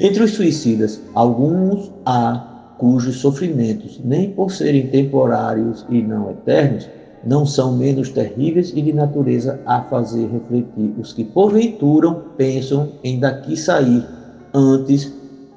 Entre 0.00 0.22
os 0.22 0.32
suicidas, 0.32 1.00
alguns 1.14 1.90
há 2.04 2.74
cujos 2.78 3.16
sofrimentos, 3.16 4.00
nem 4.04 4.30
por 4.30 4.52
serem 4.52 4.86
temporários 4.88 5.84
e 5.90 6.00
não 6.02 6.30
eternos, 6.30 6.88
não 7.24 7.44
são 7.44 7.76
menos 7.76 8.10
terríveis 8.10 8.72
e 8.74 8.80
de 8.80 8.92
natureza 8.92 9.60
a 9.66 9.82
fazer 9.82 10.28
refletir 10.28 10.94
os 10.98 11.12
que 11.12 11.24
porventura 11.24 12.12
pensam 12.36 12.90
em 13.02 13.18
daqui 13.18 13.56
sair 13.56 14.06
antes 14.54 15.12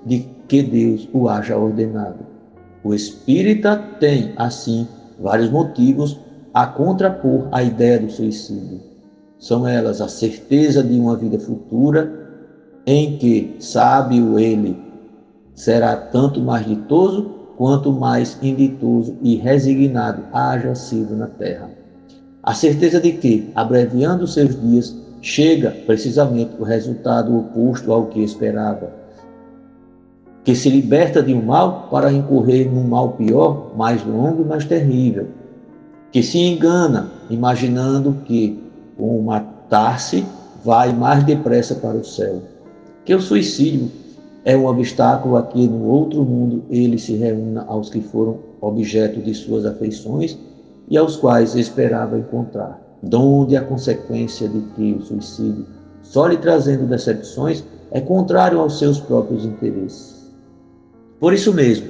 de 0.05 0.25
que 0.47 0.63
Deus 0.63 1.07
o 1.13 1.29
haja 1.29 1.55
ordenado. 1.55 2.25
O 2.83 2.93
espírita 2.95 3.77
tem, 3.99 4.33
assim, 4.37 4.87
vários 5.19 5.51
motivos 5.51 6.19
a 6.53 6.65
contrapor 6.65 7.47
a 7.51 7.63
ideia 7.63 7.99
do 7.99 8.09
suicídio. 8.09 8.81
São 9.39 9.67
elas 9.67 10.01
a 10.01 10.07
certeza 10.07 10.83
de 10.83 10.99
uma 10.99 11.15
vida 11.15 11.39
futura 11.39 12.11
em 12.85 13.17
que, 13.17 13.55
sábio 13.59 14.37
ele, 14.37 14.77
será 15.55 15.95
tanto 15.95 16.41
mais 16.41 16.65
ditoso 16.65 17.31
quanto 17.57 17.91
mais 17.91 18.37
inditoso 18.41 19.15
e 19.21 19.35
resignado 19.35 20.23
haja 20.33 20.75
sido 20.75 21.15
na 21.15 21.27
terra. 21.27 21.69
A 22.43 22.53
certeza 22.53 22.99
de 22.99 23.13
que, 23.13 23.51
abreviando 23.55 24.27
seus 24.27 24.59
dias, 24.59 24.95
chega 25.21 25.71
precisamente 25.85 26.55
o 26.59 26.63
resultado 26.63 27.37
oposto 27.37 27.93
ao 27.93 28.07
que 28.07 28.21
esperava, 28.23 28.91
que 30.43 30.55
se 30.55 30.69
liberta 30.69 31.21
de 31.21 31.33
um 31.33 31.43
mal 31.43 31.87
para 31.91 32.11
incorrer 32.11 32.71
num 32.71 32.83
mal 32.83 33.13
pior, 33.13 33.71
mais 33.77 34.03
longo 34.03 34.41
e 34.41 34.45
mais 34.45 34.65
terrível, 34.65 35.27
que 36.11 36.21
se 36.21 36.37
engana 36.37 37.09
imaginando 37.29 38.17
que, 38.25 38.59
com 38.97 39.21
matar-se, 39.21 40.25
vai 40.63 40.93
mais 40.93 41.23
depressa 41.23 41.75
para 41.75 41.97
o 41.97 42.03
céu, 42.03 42.41
que 43.05 43.15
o 43.15 43.21
suicídio 43.21 43.89
é 44.43 44.55
um 44.57 44.65
obstáculo 44.65 45.37
a 45.37 45.43
que 45.43 45.67
no 45.67 45.85
outro 45.85 46.23
mundo 46.23 46.63
ele 46.69 46.97
se 46.97 47.15
reúna 47.15 47.63
aos 47.67 47.89
que 47.89 48.01
foram 48.01 48.39
objeto 48.59 49.21
de 49.21 49.33
suas 49.33 49.65
afeições 49.65 50.37
e 50.89 50.97
aos 50.97 51.15
quais 51.15 51.55
esperava 51.55 52.17
encontrar, 52.17 52.79
donde 53.01 53.55
a 53.55 53.61
consequência 53.61 54.47
de 54.49 54.59
que 54.75 54.93
o 54.93 55.01
suicídio, 55.01 55.65
só 56.03 56.27
lhe 56.27 56.37
trazendo 56.37 56.87
decepções, 56.87 57.63
é 57.91 58.01
contrário 58.01 58.59
aos 58.59 58.77
seus 58.77 58.99
próprios 58.99 59.45
interesses. 59.45 60.29
Por 61.19 61.33
isso 61.33 61.53
mesmo, 61.53 61.87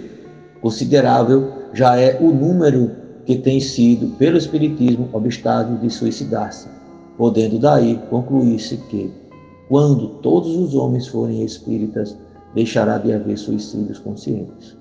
considerável 0.61 1.51
já 1.73 1.99
é 1.99 2.17
o 2.21 2.31
número 2.31 3.00
que 3.25 3.35
tem 3.35 3.59
sido, 3.59 4.07
pelo 4.17 4.37
Espiritismo, 4.37 5.09
obstáculo 5.13 5.77
de 5.79 5.89
suicidar-se, 5.89 6.67
podendo 7.17 7.59
daí 7.59 7.99
concluir-se 8.09 8.77
que, 8.77 9.11
quando 9.69 10.07
todos 10.21 10.55
os 10.55 10.75
homens 10.75 11.07
forem 11.07 11.43
espíritas, 11.43 12.17
deixará 12.53 12.97
de 12.97 13.13
haver 13.13 13.37
suicídios 13.37 13.99
conscientes. 13.99 14.75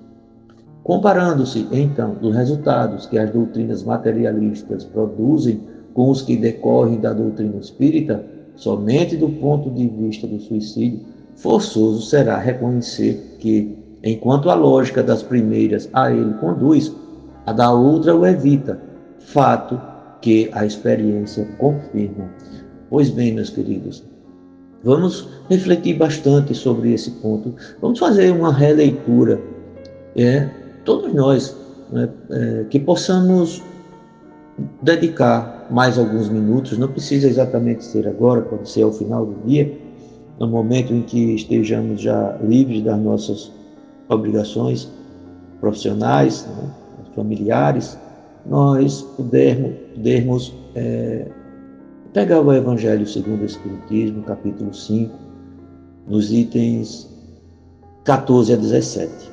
Comparando-se, 0.83 1.67
então, 1.71 2.17
os 2.21 2.35
resultados 2.35 3.05
que 3.05 3.17
as 3.17 3.31
doutrinas 3.31 3.83
materialistas 3.83 4.83
produzem 4.83 5.61
com 5.93 6.09
os 6.09 6.21
que 6.21 6.35
decorrem 6.35 6.99
da 6.99 7.13
doutrina 7.13 7.57
espírita, 7.57 8.25
somente 8.55 9.15
do 9.15 9.29
ponto 9.29 9.69
de 9.69 9.87
vista 9.87 10.25
do 10.25 10.39
suicídio, 10.39 10.99
forçoso 11.35 12.01
será 12.01 12.37
reconhecer 12.37 13.37
que, 13.39 13.77
enquanto 14.03 14.49
a 14.49 14.55
lógica 14.55 15.03
das 15.03 15.21
primeiras 15.21 15.89
a 15.93 16.11
ele 16.11 16.33
conduz, 16.35 16.91
a 17.45 17.53
da 17.53 17.71
outra 17.71 18.15
o 18.15 18.25
evita, 18.25 18.79
fato 19.19 19.79
que 20.21 20.49
a 20.53 20.65
experiência 20.65 21.47
confirma. 21.57 22.29
Pois 22.89 23.09
bem, 23.09 23.33
meus 23.33 23.49
queridos, 23.49 24.03
Vamos 24.83 25.27
refletir 25.47 25.95
bastante 25.95 26.55
sobre 26.55 26.93
esse 26.93 27.11
ponto. 27.11 27.53
Vamos 27.79 27.99
fazer 27.99 28.31
uma 28.31 28.51
releitura, 28.51 29.39
é, 30.15 30.49
todos 30.83 31.13
nós, 31.13 31.55
né, 31.91 32.09
é, 32.31 32.65
que 32.69 32.79
possamos 32.79 33.61
dedicar 34.81 35.67
mais 35.69 35.99
alguns 35.99 36.29
minutos, 36.29 36.77
não 36.77 36.87
precisa 36.87 37.27
exatamente 37.27 37.85
ser 37.85 38.07
agora, 38.07 38.41
pode 38.41 38.67
ser 38.69 38.81
ao 38.81 38.91
final 38.91 39.25
do 39.25 39.35
dia, 39.47 39.71
no 40.39 40.47
momento 40.47 40.93
em 40.93 41.03
que 41.03 41.35
estejamos 41.35 42.01
já 42.01 42.37
livres 42.43 42.83
das 42.83 42.99
nossas 42.99 43.51
obrigações 44.09 44.89
profissionais, 45.59 46.47
né, 46.57 46.69
familiares, 47.15 47.97
nós 48.45 49.01
pudermos, 49.15 49.73
pudermos 49.93 50.53
é, 50.75 51.27
Pegar 52.13 52.41
o 52.41 52.53
Evangelho 52.53 53.07
segundo 53.07 53.43
o 53.43 53.45
Espiritismo, 53.45 54.21
capítulo 54.23 54.73
5, 54.73 55.17
nos 56.09 56.29
itens 56.29 57.09
14 58.03 58.51
a 58.51 58.57
17. 58.57 59.31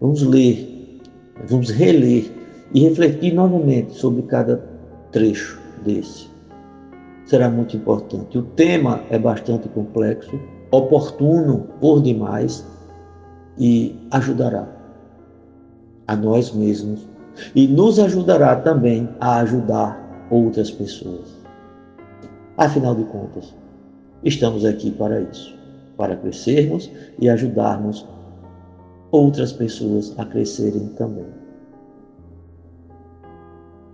Vamos 0.00 0.20
ler, 0.22 1.00
vamos 1.48 1.70
reler 1.70 2.28
e 2.74 2.80
refletir 2.80 3.32
novamente 3.34 3.94
sobre 3.94 4.22
cada 4.22 4.56
trecho 5.12 5.60
desse. 5.84 6.28
Será 7.24 7.48
muito 7.48 7.76
importante. 7.76 8.36
O 8.36 8.42
tema 8.42 9.04
é 9.08 9.16
bastante 9.16 9.68
complexo, 9.68 10.40
oportuno 10.72 11.68
por 11.80 12.02
demais 12.02 12.66
e 13.56 13.94
ajudará 14.10 14.79
a 16.10 16.16
nós 16.16 16.50
mesmos 16.50 17.06
e 17.54 17.68
nos 17.68 18.00
ajudará 18.00 18.56
também 18.56 19.08
a 19.20 19.36
ajudar 19.42 20.26
outras 20.28 20.68
pessoas. 20.68 21.28
Afinal 22.56 22.96
de 22.96 23.04
contas, 23.04 23.54
estamos 24.24 24.64
aqui 24.64 24.90
para 24.90 25.20
isso, 25.20 25.54
para 25.96 26.16
crescermos 26.16 26.90
e 27.20 27.28
ajudarmos 27.28 28.04
outras 29.12 29.52
pessoas 29.52 30.12
a 30.18 30.24
crescerem 30.24 30.88
também. 30.98 31.26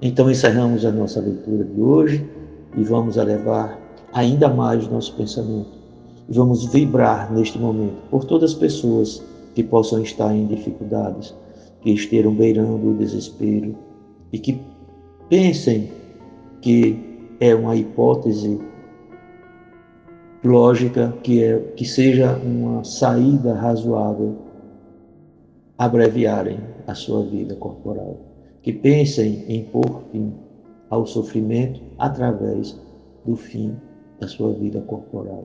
Então 0.01 0.31
encerramos 0.31 0.87
a 0.87 0.91
nossa 0.91 1.21
leitura 1.21 1.65
de 1.65 1.81
hoje 1.83 2.27
e 2.79 2.83
vamos 2.83 3.19
elevar 3.19 3.79
ainda 4.15 4.49
mais 4.49 4.89
nosso 4.89 5.15
pensamento. 5.17 5.69
Vamos 6.31 6.65
vibrar 6.65 7.31
neste 7.31 7.59
momento 7.59 8.01
por 8.11 8.25
todas 8.25 8.53
as 8.53 8.57
pessoas 8.57 9.23
que 9.55 9.63
possam 9.63 10.01
estar 10.01 10.35
em 10.35 10.47
dificuldades, 10.47 11.35
que 11.87 11.93
estejam 11.93 12.35
beirando 12.35 12.91
o 12.91 12.95
desespero 12.95 13.77
e 14.33 14.41
que 14.41 14.61
pensem 15.29 15.89
que 16.61 16.99
é 17.39 17.55
uma 17.55 17.77
hipótese 17.77 18.61
lógica 20.43 21.17
que, 21.23 21.45
é, 21.45 21.61
que 21.77 21.85
seja 21.85 22.37
uma 22.39 22.83
saída 22.83 23.55
razoável 23.55 24.35
abreviarem 25.79 26.59
a 26.89 26.95
sua 26.97 27.23
vida 27.25 27.55
corporal, 27.55 28.19
que 28.63 28.73
pensem 28.73 29.45
em 29.47 29.63
pôr 29.67 30.03
fim 30.11 30.33
ao 30.91 31.07
sofrimento 31.07 31.81
através 31.99 32.77
do 33.25 33.37
fim 33.37 33.77
da 34.19 34.27
sua 34.27 34.53
vida 34.55 34.81
corporal. 34.81 35.45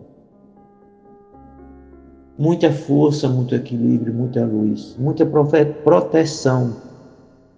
Muita 2.37 2.71
força, 2.71 3.27
muito 3.27 3.53
equilíbrio, 3.53 4.13
muita 4.13 4.45
luz, 4.45 4.95
muita 4.97 5.25
proteção 5.25 6.75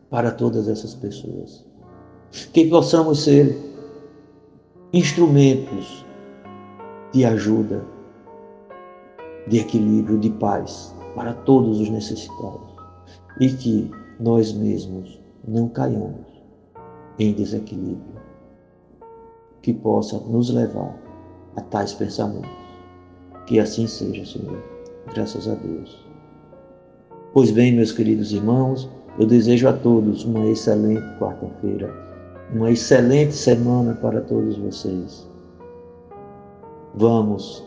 para 0.10 0.32
todas 0.32 0.68
essas 0.68 0.94
pessoas. 0.96 1.64
Que 2.52 2.66
possamos 2.66 3.24
ser 3.24 3.56
instrumentos 4.92 6.06
de 7.12 7.26
ajuda, 7.26 7.84
de 9.48 9.60
equilíbrio, 9.60 10.20
de 10.20 10.30
paz 10.32 10.94
para 11.16 11.34
todos 11.34 11.80
os 11.80 11.90
necessitados 11.90 12.74
e 13.40 13.50
que 13.50 13.92
nós 14.20 14.54
mesmos 14.54 15.20
não 15.48 15.68
caiamos 15.68 16.28
em 17.20 17.34
desequilíbrio 17.34 18.14
que 19.62 19.74
possa 19.74 20.20
nos 20.20 20.50
levar 20.50 20.96
a 21.56 21.62
tais 21.62 21.94
pensamentos. 21.94 22.63
Que 23.46 23.60
assim 23.60 23.88
seja, 23.88 24.26
Senhor. 24.26 24.62
Graças 25.14 25.48
a 25.48 25.56
Deus. 25.56 26.04
Pois 27.34 27.52
bem, 27.52 27.74
meus 27.74 27.92
queridos 27.92 28.32
irmãos, 28.32 28.90
eu 29.20 29.26
desejo 29.26 29.68
a 29.68 29.74
todos 29.74 30.24
uma 30.24 30.46
excelente 30.48 31.04
quarta-feira, 31.20 31.94
uma 32.54 32.72
excelente 32.72 33.34
semana 33.34 33.96
para 33.96 34.22
todos 34.22 34.56
vocês. 34.58 35.28
Vamos 36.96 37.64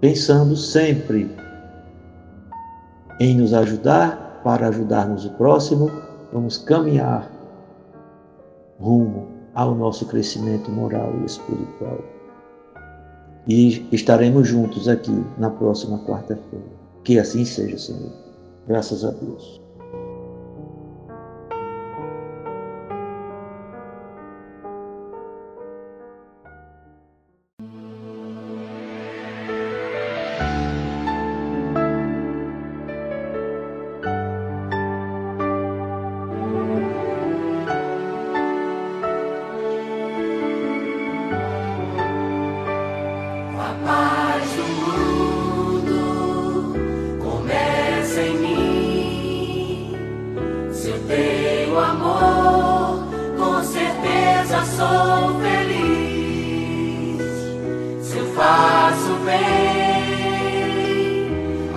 pensando 0.00 0.54
sempre 0.56 1.30
em 3.20 3.36
nos 3.36 3.54
ajudar 3.54 4.40
para 4.44 4.68
ajudarmos 4.68 5.24
o 5.24 5.30
próximo, 5.30 5.90
vamos 6.32 6.58
caminhar 6.58 7.30
rumo 8.78 9.28
ao 9.54 9.74
nosso 9.74 10.06
crescimento 10.06 10.70
moral 10.70 11.12
e 11.22 11.24
espiritual. 11.24 11.98
E 13.46 13.86
estaremos 13.90 14.46
juntos 14.46 14.88
aqui 14.88 15.24
na 15.38 15.50
próxima 15.50 15.98
quarta-feira. 16.00 16.64
Que 17.02 17.18
assim 17.18 17.44
seja, 17.44 17.78
Senhor. 17.78 18.12
Graças 18.66 19.04
a 19.04 19.10
Deus. 19.10 19.61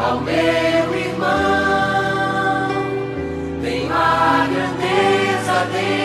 ao 0.05 0.21
meu 0.21 0.95
irmão. 0.95 1.25
Vem 3.61 3.89
a 3.91 4.47
grandeza 4.47 5.65
dele. 5.71 6.04